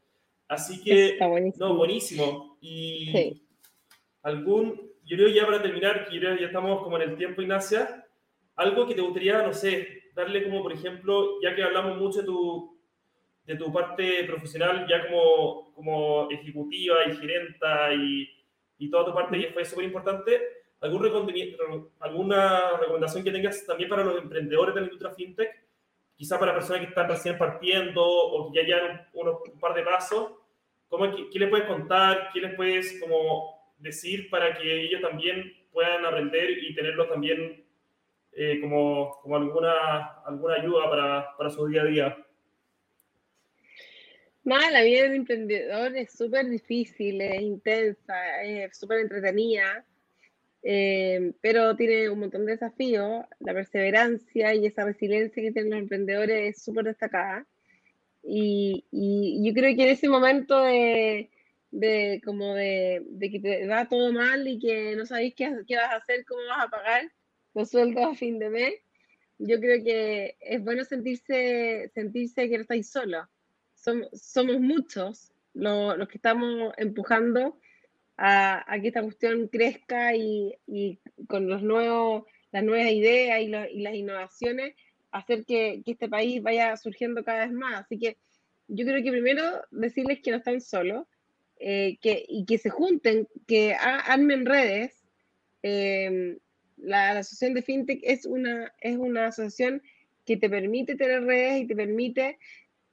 Así 0.47 0.81
que, 0.81 1.15
buenísimo. 1.19 1.67
no, 1.67 1.75
buenísimo. 1.75 2.57
Y 2.59 3.39
algún, 4.23 4.91
yo 5.03 5.15
creo 5.15 5.27
ya 5.27 5.45
para 5.45 5.61
terminar, 5.61 6.07
que 6.09 6.19
ya 6.19 6.33
estamos 6.33 6.81
como 6.81 6.95
en 6.95 7.11
el 7.11 7.15
tiempo, 7.15 7.39
Ignacia, 7.39 8.03
algo 8.55 8.87
que 8.87 8.95
te 8.95 9.01
gustaría, 9.01 9.43
no 9.43 9.53
sé, 9.53 10.05
darle 10.15 10.43
como, 10.43 10.63
por 10.63 10.73
ejemplo, 10.73 11.39
ya 11.43 11.53
que 11.53 11.61
hablamos 11.61 11.99
mucho 11.99 12.21
de 12.21 12.25
tu, 12.25 12.81
de 13.45 13.55
tu 13.55 13.71
parte 13.71 14.23
profesional, 14.23 14.87
ya 14.89 15.07
como, 15.07 15.71
como 15.75 16.31
ejecutiva 16.31 16.95
y 17.07 17.15
gerenta 17.15 17.93
y, 17.93 18.27
y 18.79 18.89
toda 18.89 19.05
tu 19.05 19.13
parte, 19.13 19.39
que 19.39 19.53
fue 19.53 19.65
súper 19.65 19.85
importante, 19.85 20.41
¿algún 20.79 21.05
¿alguna 21.99 22.77
recomendación 22.79 23.23
que 23.23 23.31
tengas 23.31 23.63
también 23.67 23.87
para 23.87 24.03
los 24.03 24.17
emprendedores 24.17 24.73
de 24.73 24.81
la 24.81 24.87
industria 24.87 25.13
fintech? 25.13 25.70
Quizá 26.21 26.37
para 26.37 26.53
personas 26.53 26.81
que 26.81 26.89
están 26.89 27.09
recién 27.09 27.35
partiendo 27.35 28.05
o 28.05 28.51
que 28.51 28.59
ya 28.59 28.63
llevan 28.63 29.07
un 29.11 29.59
par 29.59 29.73
de 29.73 29.81
pasos. 29.81 30.33
¿Cómo, 30.87 31.15
qué, 31.15 31.27
¿Qué 31.31 31.39
les 31.39 31.49
puedes 31.49 31.65
contar? 31.65 32.29
¿Qué 32.31 32.41
les 32.41 32.53
puedes 32.53 32.99
como 33.01 33.73
decir 33.79 34.29
para 34.29 34.55
que 34.55 34.83
ellos 34.83 35.01
también 35.01 35.51
puedan 35.73 36.05
aprender 36.05 36.47
y 36.63 36.75
tenerlo 36.75 37.09
también 37.09 37.65
eh, 38.33 38.59
como, 38.61 39.19
como, 39.23 39.35
alguna, 39.35 40.21
alguna 40.23 40.57
ayuda 40.57 40.89
para, 40.91 41.37
para 41.37 41.49
su 41.49 41.65
día 41.65 41.81
a 41.81 41.85
día? 41.85 42.25
Nada, 44.43 44.69
la 44.69 44.83
vida 44.83 45.09
de 45.09 45.15
emprendedor 45.15 45.97
es 45.97 46.15
súper 46.15 46.47
difícil, 46.47 47.19
es 47.19 47.41
intensa, 47.41 48.43
es 48.43 48.77
súper 48.77 48.99
entretenida, 48.99 49.83
eh, 50.63 51.33
pero 51.41 51.75
tiene 51.75 52.09
un 52.09 52.19
montón 52.19 52.45
de 52.45 52.53
desafíos. 52.53 53.25
La 53.39 53.53
perseverancia 53.53 54.53
y 54.53 54.65
esa 54.65 54.85
resiliencia 54.85 55.41
que 55.41 55.51
tienen 55.51 55.71
los 55.71 55.79
emprendedores 55.79 56.55
es 56.55 56.63
súper 56.63 56.85
destacada. 56.85 57.47
Y, 58.23 58.85
y, 58.91 59.43
yo 59.43 59.53
creo 59.53 59.75
que 59.75 59.83
en 59.83 59.89
ese 59.89 60.07
momento 60.07 60.61
de, 60.61 61.29
de 61.71 62.21
como 62.23 62.53
de, 62.53 63.03
de, 63.09 63.31
que 63.31 63.39
te 63.39 63.67
va 63.67 63.87
todo 63.87 64.13
mal 64.13 64.47
y 64.47 64.59
que 64.59 64.95
no 64.95 65.05
sabéis 65.05 65.33
qué, 65.35 65.51
qué, 65.67 65.75
vas 65.77 65.91
a 65.91 65.95
hacer, 65.95 66.23
cómo 66.25 66.41
vas 66.47 66.65
a 66.65 66.69
pagar 66.69 67.11
los 67.55 67.69
sueldos 67.69 68.03
a 68.03 68.15
fin 68.15 68.37
de 68.39 68.49
mes, 68.49 68.73
yo 69.39 69.59
creo 69.59 69.83
que 69.83 70.37
es 70.39 70.63
bueno 70.63 70.83
sentirse, 70.85 71.89
sentirse 71.93 72.47
que 72.47 72.57
no 72.57 72.61
estáis 72.61 72.89
solos. 72.89 73.27
Somos, 73.73 74.07
somos 74.13 74.59
muchos 74.59 75.31
los, 75.53 75.97
los, 75.97 76.07
que 76.07 76.17
estamos 76.17 76.73
empujando 76.77 77.57
a, 78.23 78.63
a, 78.71 78.79
que 78.79 78.89
esta 78.89 79.01
cuestión 79.01 79.47
crezca 79.47 80.15
y, 80.15 80.55
y 80.67 80.99
con 81.27 81.49
los 81.49 81.63
nuevos, 81.63 82.25
las 82.51 82.63
nuevas 82.63 82.91
ideas 82.91 83.41
y, 83.41 83.47
lo, 83.47 83.67
y 83.67 83.81
las 83.81 83.95
innovaciones 83.95 84.75
hacer 85.11 85.43
que, 85.43 85.81
que, 85.83 85.93
este 85.93 86.07
país 86.07 86.41
vaya 86.43 86.77
surgiendo 86.77 87.23
cada 87.23 87.45
vez 87.45 87.51
más. 87.51 87.83
Así 87.83 87.97
que 87.97 88.17
yo 88.67 88.85
creo 88.85 89.03
que 89.03 89.11
primero 89.11 89.43
decirles 89.71 90.19
que 90.21 90.29
no 90.29 90.37
están 90.37 90.61
solos, 90.61 91.07
eh, 91.59 91.97
que, 91.99 92.23
y 92.27 92.45
que 92.45 92.59
se 92.59 92.69
junten, 92.69 93.27
que 93.47 93.73
armen 93.73 94.45
redes. 94.45 95.03
Eh, 95.63 96.37
la, 96.77 97.15
la, 97.15 97.19
asociación 97.21 97.55
de 97.55 97.63
FinTech 97.63 98.01
es 98.03 98.27
una, 98.27 98.71
es 98.81 98.97
una 98.97 99.27
asociación 99.27 99.81
que 100.25 100.37
te 100.37 100.49
permite 100.49 100.95
tener 100.95 101.23
redes 101.23 101.61
y 101.61 101.67
te 101.67 101.75
permite 101.75 102.37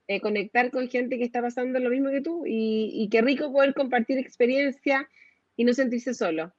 eh, 0.09 0.21
conectar 0.21 0.71
con 0.71 0.89
gente 0.89 1.19
que 1.19 1.25
está 1.25 1.43
pasando 1.43 1.79
lo 1.79 1.91
mismo 1.91 2.11
que 2.11 2.23
tú 2.23 2.47
y, 2.47 2.91
y 2.95 3.09
qué 3.11 3.21
rico 3.21 3.53
poder 3.53 3.75
compartir 3.75 4.19
experiencia 4.19 5.09
y 5.55 5.65
no 5.65 5.75
sentirse 5.75 6.15
solo. 6.15 6.53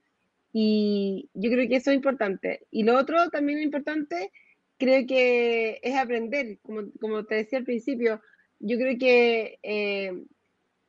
Y 0.53 1.29
yo 1.33 1.49
creo 1.49 1.67
que 1.67 1.77
eso 1.77 1.91
es 1.91 1.95
importante. 1.95 2.65
Y 2.69 2.83
lo 2.83 2.97
otro 2.97 3.29
también 3.29 3.59
importante, 3.61 4.31
creo 4.77 5.05
que 5.07 5.79
es 5.81 5.95
aprender, 5.95 6.59
como, 6.61 6.91
como 6.99 7.25
te 7.25 7.35
decía 7.35 7.59
al 7.59 7.65
principio, 7.65 8.21
yo 8.59 8.77
creo 8.77 8.97
que 8.99 9.59
eh, 9.63 10.13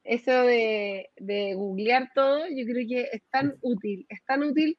eso 0.04 0.42
de, 0.42 1.10
de, 1.16 1.54
googlear 1.54 2.10
todo, 2.14 2.46
yo 2.48 2.64
creo 2.66 2.86
que 2.86 3.08
es 3.12 3.22
tan 3.30 3.56
útil, 3.62 4.06
es 4.08 4.22
tan 4.24 4.42
útil 4.42 4.78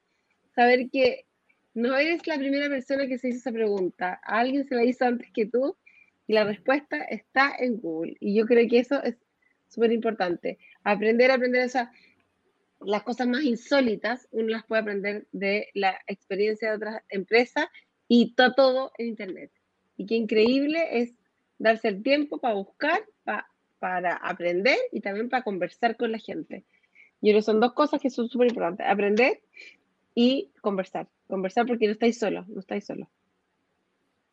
saber 0.56 0.90
que 0.92 1.26
no 1.74 1.96
eres 1.96 2.28
la 2.28 2.38
primera 2.38 2.68
persona 2.68 3.08
que 3.08 3.18
se 3.18 3.30
hizo 3.30 3.38
esa 3.38 3.52
pregunta, 3.52 4.20
alguien 4.24 4.68
se 4.68 4.76
la 4.76 4.84
hizo 4.84 5.06
antes 5.06 5.32
que 5.32 5.46
tú 5.46 5.78
y 6.32 6.34
la 6.34 6.46
respuesta 6.46 7.04
está 7.04 7.54
en 7.60 7.78
Google. 7.82 8.16
Y 8.20 8.36
yo 8.36 8.46
creo 8.46 8.68
que 8.70 8.80
eso 8.80 9.04
es 9.04 9.18
súper 9.68 9.92
importante. 9.92 10.58
Aprender, 10.84 11.30
aprender, 11.30 11.66
o 11.66 11.70
sea, 11.70 11.92
las 12.80 13.04
cosas 13.04 13.28
más 13.28 13.44
insólitas, 13.44 14.28
uno 14.32 14.48
las 14.48 14.66
puede 14.66 14.82
aprender 14.82 15.28
de 15.32 15.68
la 15.74 16.00
experiencia 16.08 16.70
de 16.70 16.78
otras 16.78 17.04
empresas 17.10 17.66
y 18.08 18.30
está 18.30 18.54
todo 18.54 18.92
en 18.98 19.08
Internet. 19.08 19.52
Y 19.98 20.06
qué 20.06 20.16
increíble 20.16 21.02
es 21.02 21.14
darse 21.60 21.90
el 21.90 22.02
tiempo 22.02 22.40
para 22.40 22.56
buscar, 22.56 23.04
para 23.24 23.52
para 23.82 24.16
aprender 24.18 24.78
y 24.92 25.02
también 25.02 25.28
para 25.28 25.44
conversar 25.44 25.98
con 25.98 26.12
la 26.12 26.20
gente. 26.20 26.64
Yo 27.20 27.32
creo 27.32 27.38
que 27.38 27.42
son 27.42 27.60
dos 27.60 27.74
cosas 27.74 28.00
que 28.00 28.12
son 28.12 28.30
súper 28.30 28.50
importantes, 28.50 28.86
aprender 28.88 29.42
y 30.14 30.52
conversar. 30.62 31.10
Conversar 31.28 31.66
porque 31.66 31.88
no 31.88 31.94
estáis 31.94 32.20
solos, 32.20 32.48
no 32.48 32.60
estáis 32.60 32.86
solos. 32.86 33.08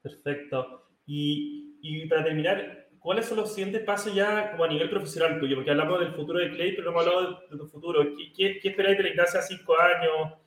Perfecto. 0.02 0.86
Y, 1.06 1.77
y, 1.80 2.06
para 2.06 2.24
terminar, 2.24 2.88
¿cuáles 2.98 3.26
son 3.26 3.38
los 3.38 3.54
siguientes 3.54 3.82
pasos 3.82 4.14
ya 4.14 4.50
como 4.50 4.64
a 4.64 4.68
nivel 4.68 4.90
profesional 4.90 5.38
tuyo? 5.38 5.56
Porque 5.56 5.70
hablamos 5.70 6.00
del 6.00 6.12
futuro 6.14 6.38
de 6.38 6.50
Clay, 6.50 6.72
pero 6.72 6.84
no 6.84 6.90
hemos 6.90 7.06
hablado 7.06 7.40
de, 7.50 7.58
tu 7.58 7.66
futuro. 7.66 8.14
¿Qué, 8.16 8.32
qué, 8.32 8.58
qué 8.60 8.68
esperáis 8.68 8.96
de 8.96 9.04
la 9.04 9.10
iglesia 9.10 9.40
a 9.40 9.42
cinco 9.42 9.74
años, 9.78 10.38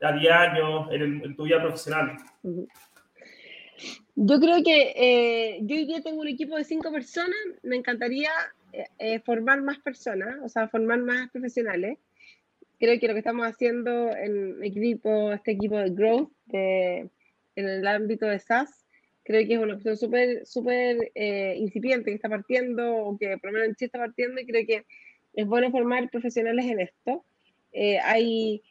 a 0.00 0.12
diez 0.12 0.32
años, 0.32 0.88
en, 0.90 1.02
el, 1.02 1.24
en 1.24 1.36
tu 1.36 1.44
vida 1.44 1.60
profesional? 1.60 2.16
Yo 4.14 4.38
creo 4.38 4.62
que 4.62 4.92
eh, 4.96 5.60
yo 5.62 5.76
hoy 5.76 5.86
día 5.86 6.02
tengo 6.02 6.20
un 6.20 6.28
equipo 6.28 6.56
de 6.56 6.64
cinco 6.64 6.92
personas, 6.92 7.38
me 7.62 7.76
encantaría 7.76 8.30
eh, 8.72 8.84
eh, 8.98 9.20
formar 9.20 9.62
más 9.62 9.78
personas, 9.78 10.36
o 10.44 10.48
sea, 10.48 10.68
formar 10.68 10.98
más 11.00 11.30
profesionales. 11.30 11.98
Creo 12.78 12.98
que 12.98 13.08
lo 13.08 13.14
que 13.14 13.20
estamos 13.20 13.46
haciendo 13.46 14.14
en 14.14 14.62
equipo, 14.62 15.32
este 15.32 15.52
equipo 15.52 15.78
de 15.78 15.90
Growth, 15.90 16.30
de, 16.46 17.08
en 17.56 17.68
el 17.68 17.86
ámbito 17.86 18.26
de 18.26 18.38
SaaS, 18.38 18.86
creo 19.30 19.46
que 19.46 19.54
es 19.54 19.60
una 19.60 19.74
opción 19.74 19.96
súper, 19.96 20.46
súper 20.46 21.12
eh, 21.14 21.54
incipiente 21.56 22.10
que 22.10 22.16
está 22.16 22.28
partiendo, 22.28 22.96
o 22.96 23.18
que 23.18 23.38
por 23.38 23.50
lo 23.50 23.52
menos 23.52 23.68
en 23.68 23.74
Chile 23.76 23.86
está 23.86 23.98
partiendo, 23.98 24.40
y 24.40 24.46
creo 24.46 24.66
que 24.66 24.84
es 25.34 25.46
bueno 25.46 25.70
formar 25.70 26.10
profesionales 26.10 26.66
en 26.66 26.80
esto. 26.80 27.24
hay, 28.04 28.62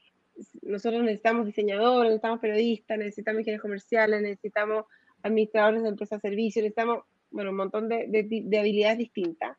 nosotros 0.62 1.02
necesitamos 1.04 1.46
diseñadores, 1.46 2.10
necesitamos 2.10 2.40
periodistas, 2.40 2.98
necesitamos 2.98 3.40
ingenieros 3.40 3.62
comerciales, 3.62 4.22
necesitamos 4.22 4.86
administradores 5.24 5.84
de 5.84 5.90
empresas 5.90 6.22
de 6.22 6.30
servicios, 6.30 6.64
necesitamos, 6.64 7.04
bueno, 7.32 7.52
un 7.52 7.58
montón 7.58 7.88
de, 7.90 8.08
de, 8.08 8.44
de, 8.44 8.60
habilidades 8.60 8.98
distintas. 8.98 9.58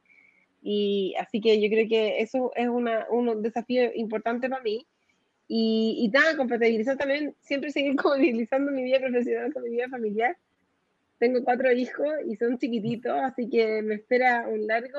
Y 0.63 1.15
así 1.19 1.41
que 1.41 1.61
yo 1.61 1.69
creo 1.69 1.89
que 1.89 2.21
eso 2.21 2.53
es 2.55 2.69
una, 2.69 3.07
un 3.11 3.43
desafío 3.43 3.91
importante 3.95 4.49
para 4.49 4.63
mí. 4.63 4.87
Y, 5.49 5.97
y 5.99 6.09
nada, 6.09 6.37
compatibilizar 6.37 6.97
también, 6.97 7.35
siempre 7.41 7.71
seguir 7.71 7.97
compatibilizando 7.97 8.71
mi 8.71 8.85
vida 8.85 9.01
profesional 9.01 9.53
con 9.53 9.63
mi 9.65 9.71
vida 9.71 9.89
familiar. 9.89 10.37
Tengo 11.21 11.45
cuatro 11.45 11.71
hijos 11.71 12.09
y 12.27 12.35
son 12.35 12.59
chiquititos, 12.59 13.17
así 13.23 13.49
que 13.49 13.83
me 13.83 13.95
espera 13.95 14.49
un 14.49 14.67
largo 14.67 14.99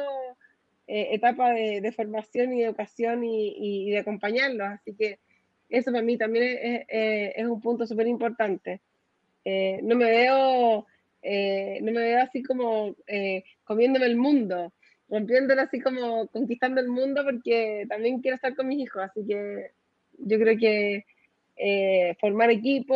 eh, 0.87 1.09
etapa 1.11 1.51
de, 1.51 1.91
formación 1.91 2.53
y 2.53 2.59
de 2.59 2.67
educación 2.67 3.25
y, 3.25 3.91
de 3.91 3.97
acompañarlos. 3.97 4.67
Así 4.69 4.93
que 4.93 5.19
eso 5.67 5.91
para 5.91 6.03
mí 6.03 6.17
también 6.17 6.57
es, 6.61 6.85
es 7.35 7.45
un 7.45 7.59
punto 7.59 7.85
súper 7.85 8.07
importante. 8.07 8.79
Eh, 9.43 9.79
no 9.83 9.95
me 9.95 10.05
veo, 10.05 10.85
eh, 11.21 11.79
no 11.81 11.91
me 11.91 12.01
veo 12.01 12.21
así 12.21 12.43
como 12.43 12.95
eh, 13.07 13.43
comiéndome 13.63 14.05
el 14.05 14.17
mundo, 14.17 14.73
rompiéndolo 15.09 15.61
así 15.61 15.79
como 15.79 16.27
conquistando 16.27 16.81
el 16.81 16.89
mundo 16.89 17.23
porque 17.23 17.85
también 17.89 18.21
quiero 18.21 18.35
estar 18.35 18.55
con 18.55 18.67
mis 18.67 18.83
hijos, 18.83 19.03
así 19.03 19.25
que 19.25 19.71
yo 20.19 20.39
creo 20.39 20.57
que 20.57 21.05
eh, 21.57 22.15
formar 22.19 22.51
equipo, 22.51 22.95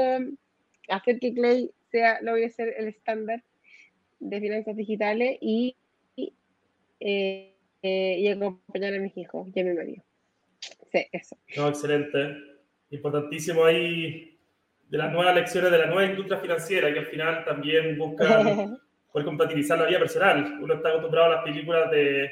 hacer 0.90 1.20
que 1.20 1.34
Clay 1.34 1.72
sea, 1.91 2.21
lo 2.21 2.32
voy 2.32 2.43
a 2.43 2.50
ser 2.50 2.74
el 2.78 2.88
estándar 2.88 3.43
de 4.19 4.39
finanzas 4.39 4.76
digitales 4.76 5.38
y, 5.41 5.76
y, 6.15 6.34
y 7.82 8.28
acompañar 8.28 8.93
a 8.93 9.00
mis 9.00 9.15
hijos 9.17 9.48
y 9.54 9.60
a 9.60 9.63
mi 9.63 9.74
marido. 9.74 10.04
Sí, 10.91 11.08
eso. 11.12 11.38
No, 11.58 11.67
excelente. 11.69 12.38
Importantísimo 12.90 13.65
ahí 13.65 14.36
de 14.88 14.98
las 14.98 15.12
nuevas 15.12 15.36
lecciones 15.36 15.71
de 15.71 15.77
la 15.77 15.88
nueva 15.88 16.06
industria 16.06 16.40
financiera, 16.40 16.94
que 16.94 17.00
al 17.00 17.06
final 17.08 17.44
también 17.44 17.98
buscan 17.98 18.79
poder 19.12 19.25
compatibilizar 19.25 19.77
la 19.77 19.86
vida 19.86 20.00
personal. 20.00 20.60
Uno 20.62 20.75
está 20.75 20.90
acostumbrado 20.90 21.27
a 21.27 21.36
las 21.36 21.44
películas 21.44 21.90
de, 21.92 22.31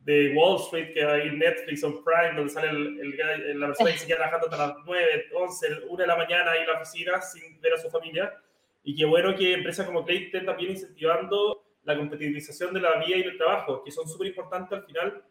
de 0.00 0.34
Wall 0.34 0.60
Street, 0.60 0.92
que 0.92 1.04
hay 1.04 1.30
Netflix 1.36 1.84
o 1.84 2.02
Prime, 2.02 2.36
donde 2.36 2.52
sale 2.52 2.70
el, 2.70 3.20
el, 3.20 3.60
la 3.60 3.66
persona 3.68 3.92
que 3.92 3.98
se 3.98 4.06
queda 4.06 4.16
trabajando 4.18 4.46
hasta 4.46 4.66
las 4.66 4.76
9, 4.86 5.26
11, 5.34 5.66
1 5.88 5.96
de 5.96 6.06
la 6.06 6.16
mañana 6.16 6.52
ahí 6.52 6.60
en 6.60 6.66
la 6.66 6.80
oficina 6.80 7.20
sin 7.20 7.60
ver 7.60 7.74
a 7.74 7.78
su 7.78 7.90
familia. 7.90 8.34
Y 8.82 8.94
qué 8.94 9.04
bueno 9.04 9.34
que 9.34 9.54
empresas 9.54 9.86
como 9.86 10.04
Clay 10.04 10.24
estén 10.24 10.46
también 10.46 10.72
incentivando 10.72 11.64
la 11.84 11.96
compatibilización 11.96 12.74
de 12.74 12.80
la 12.80 12.98
vida 12.98 13.16
y 13.16 13.22
del 13.22 13.36
trabajo, 13.36 13.82
que 13.84 13.90
son 13.90 14.08
súper 14.08 14.28
importantes 14.28 14.78
al 14.78 14.84
final 14.84 15.22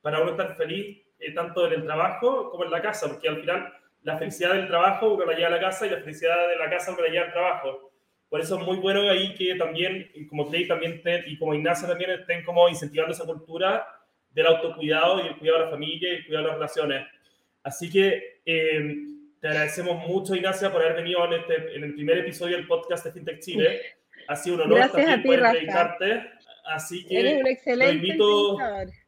para 0.00 0.20
uno 0.20 0.32
estar 0.32 0.56
feliz 0.56 1.04
eh, 1.18 1.32
tanto 1.32 1.66
en 1.66 1.74
el 1.74 1.84
trabajo 1.84 2.50
como 2.50 2.64
en 2.64 2.70
la 2.70 2.80
casa, 2.80 3.08
porque 3.08 3.28
al 3.28 3.40
final 3.40 3.72
la 4.02 4.16
felicidad 4.16 4.54
del 4.54 4.68
trabajo 4.68 5.14
uno 5.14 5.24
la 5.24 5.34
lleva 5.34 5.48
a 5.48 5.52
la 5.52 5.60
casa 5.60 5.86
y 5.86 5.90
la 5.90 5.98
felicidad 5.98 6.48
de 6.48 6.56
la 6.56 6.70
casa 6.70 6.92
uno 6.92 7.02
la 7.02 7.08
lleva 7.08 7.26
al 7.26 7.32
trabajo. 7.32 7.92
Por 8.28 8.40
eso 8.40 8.58
es 8.58 8.64
muy 8.64 8.76
bueno 8.76 9.00
ahí 9.08 9.34
que 9.34 9.54
también, 9.54 10.10
como 10.28 10.48
Clay 10.48 10.68
también 10.68 10.92
estén, 10.94 11.24
y 11.26 11.38
como 11.38 11.54
Ignacia 11.54 11.88
también 11.88 12.10
estén 12.10 12.44
como 12.44 12.68
incentivando 12.68 13.14
esa 13.14 13.24
cultura 13.24 13.86
del 14.30 14.46
autocuidado 14.46 15.20
y 15.20 15.28
el 15.28 15.36
cuidado 15.36 15.58
de 15.58 15.64
la 15.64 15.70
familia 15.70 16.12
y 16.12 16.16
el 16.16 16.26
cuidado 16.26 16.44
de 16.44 16.48
las 16.50 16.58
relaciones. 16.58 17.06
Así 17.62 17.90
que, 17.90 18.40
eh, 18.44 18.94
te 19.40 19.48
agradecemos 19.48 20.06
mucho, 20.06 20.34
Ignacia, 20.34 20.72
por 20.72 20.82
haber 20.82 20.96
venido 20.96 21.24
en, 21.26 21.32
este, 21.34 21.76
en 21.76 21.84
el 21.84 21.94
primer 21.94 22.18
episodio 22.18 22.56
del 22.56 22.66
podcast 22.66 23.04
de 23.04 23.12
FinTech 23.12 23.40
Chile. 23.40 23.80
Ha 24.26 24.36
sido 24.36 24.56
un 24.56 24.62
honor 24.62 24.78
Gracias 24.78 24.92
también 24.92 25.18
a 25.18 25.22
ti, 25.22 25.26
poder 25.26 25.40
Rafa. 25.40 25.58
entrevistarte. 25.58 26.30
Así 26.64 27.06
que 27.06 27.20
Eres 27.20 27.36
un 27.36 27.42
lo 27.42 27.48
excelente 27.48 27.94
invito. 27.94 28.56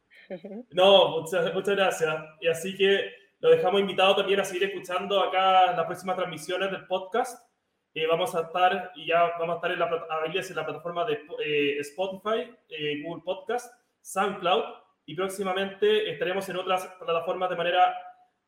No, 0.71 1.19
muchas, 1.19 1.53
muchas 1.53 1.75
gracias. 1.75 2.15
Y 2.39 2.47
así 2.47 2.77
que 2.77 3.11
lo 3.41 3.49
dejamos 3.49 3.81
invitado 3.81 4.15
también 4.15 4.39
a 4.39 4.45
seguir 4.45 4.63
escuchando 4.63 5.19
acá 5.19 5.73
las 5.73 5.85
próximas 5.85 6.15
transmisiones 6.15 6.71
del 6.71 6.85
podcast. 6.85 7.51
Eh, 7.93 8.07
vamos 8.07 8.33
a 8.33 8.43
estar 8.43 8.93
y 8.95 9.07
ya 9.07 9.23
vamos 9.37 9.55
a 9.55 9.57
estar 9.57 9.71
en 9.73 9.79
la, 9.79 9.85
en 9.87 10.55
la 10.55 10.65
plataforma 10.65 11.03
de 11.03 11.19
eh, 11.45 11.79
Spotify, 11.79 12.49
eh, 12.69 13.01
Google 13.03 13.23
Podcast, 13.25 13.73
SoundCloud 13.99 14.63
y 15.05 15.15
próximamente 15.15 16.09
estaremos 16.09 16.47
en 16.47 16.55
otras 16.55 16.87
plataformas 16.97 17.49
de 17.49 17.55
manera 17.57 17.93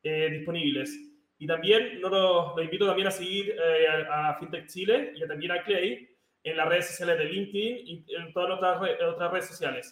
eh, 0.04 0.30
disponibles. 0.32 0.98
Y 1.44 1.48
también 1.48 2.00
no 2.00 2.08
lo, 2.08 2.56
lo 2.56 2.64
invito 2.64 2.86
también 2.88 3.10
a 3.10 3.12
seguir 3.12 3.54
eh, 3.60 3.88
a, 4.10 4.30
a 4.30 4.40
FinTech 4.40 4.66
Chile 4.68 5.12
y 5.14 5.28
también 5.28 5.52
a 5.52 5.62
Clay 5.64 6.10
en 6.42 6.56
las 6.56 6.70
redes 6.70 6.88
sociales 6.88 7.18
de 7.18 7.26
LinkedIn 7.26 7.78
y 7.86 8.06
en 8.16 8.32
todas 8.32 8.52
otras, 8.58 8.80
re- 8.80 9.04
otras 9.04 9.30
redes 9.30 9.48
sociales. 9.48 9.86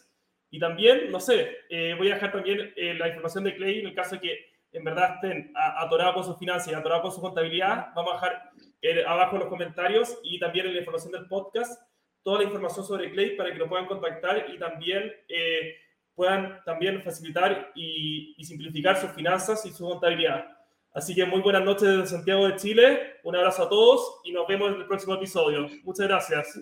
Y 0.50 0.60
también, 0.60 1.12
no 1.12 1.20
sé, 1.20 1.58
eh, 1.70 1.94
voy 1.98 2.10
a 2.10 2.14
dejar 2.14 2.32
también 2.32 2.74
eh, 2.78 2.94
la 2.94 3.10
información 3.10 3.44
de 3.44 3.56
Clay 3.58 3.80
en 3.80 3.88
el 3.88 3.94
caso 3.94 4.16
de 4.16 4.22
que 4.22 4.46
en 4.72 4.84
verdad 4.86 5.16
estén 5.16 5.52
atorados 5.56 6.14
con 6.16 6.24
sus 6.24 6.40
finanzas 6.40 6.72
y 6.72 6.76
atorados 6.76 7.04
con 7.04 7.12
su 7.12 7.22
contabilidad. 7.22 7.88
Vamos 7.96 8.14
a 8.14 8.16
dejar 8.16 8.52
eh, 8.82 9.04
abajo 9.06 9.36
en 9.36 9.42
los 9.42 9.50
comentarios 9.50 10.20
y 10.24 10.40
también 10.40 10.68
en 10.68 10.74
la 10.76 10.80
información 10.80 11.12
del 11.12 11.28
podcast 11.28 11.82
toda 12.24 12.38
la 12.38 12.46
información 12.46 12.86
sobre 12.86 13.12
Clay 13.12 13.36
para 13.36 13.52
que 13.52 13.60
lo 13.60 13.68
puedan 13.68 13.88
contactar 13.88 14.46
y 14.54 14.58
también 14.58 15.12
eh, 15.28 15.76
puedan 16.16 16.62
también 16.64 17.02
facilitar 17.04 17.72
y, 17.76 18.36
y 18.38 18.44
simplificar 18.46 18.96
sus 18.96 19.12
finanzas 19.12 19.66
y 19.66 19.72
su 19.72 19.84
contabilidad. 19.90 20.46
Así 20.94 21.16
que 21.16 21.26
muy 21.26 21.42
buenas 21.42 21.64
noches 21.64 21.88
desde 21.88 22.08
Santiago 22.08 22.48
de 22.48 22.56
Chile, 22.58 23.00
un 23.24 23.36
abrazo 23.36 23.64
a 23.64 23.70
todos 23.70 24.22
y 24.26 24.34
nos 24.34 24.46
vemos 24.48 24.74
en 24.74 24.82
el 24.82 24.86
próximo 24.86 25.16
episodio. 25.16 25.68
Muchas 25.84 26.08
gracias. 26.08 26.60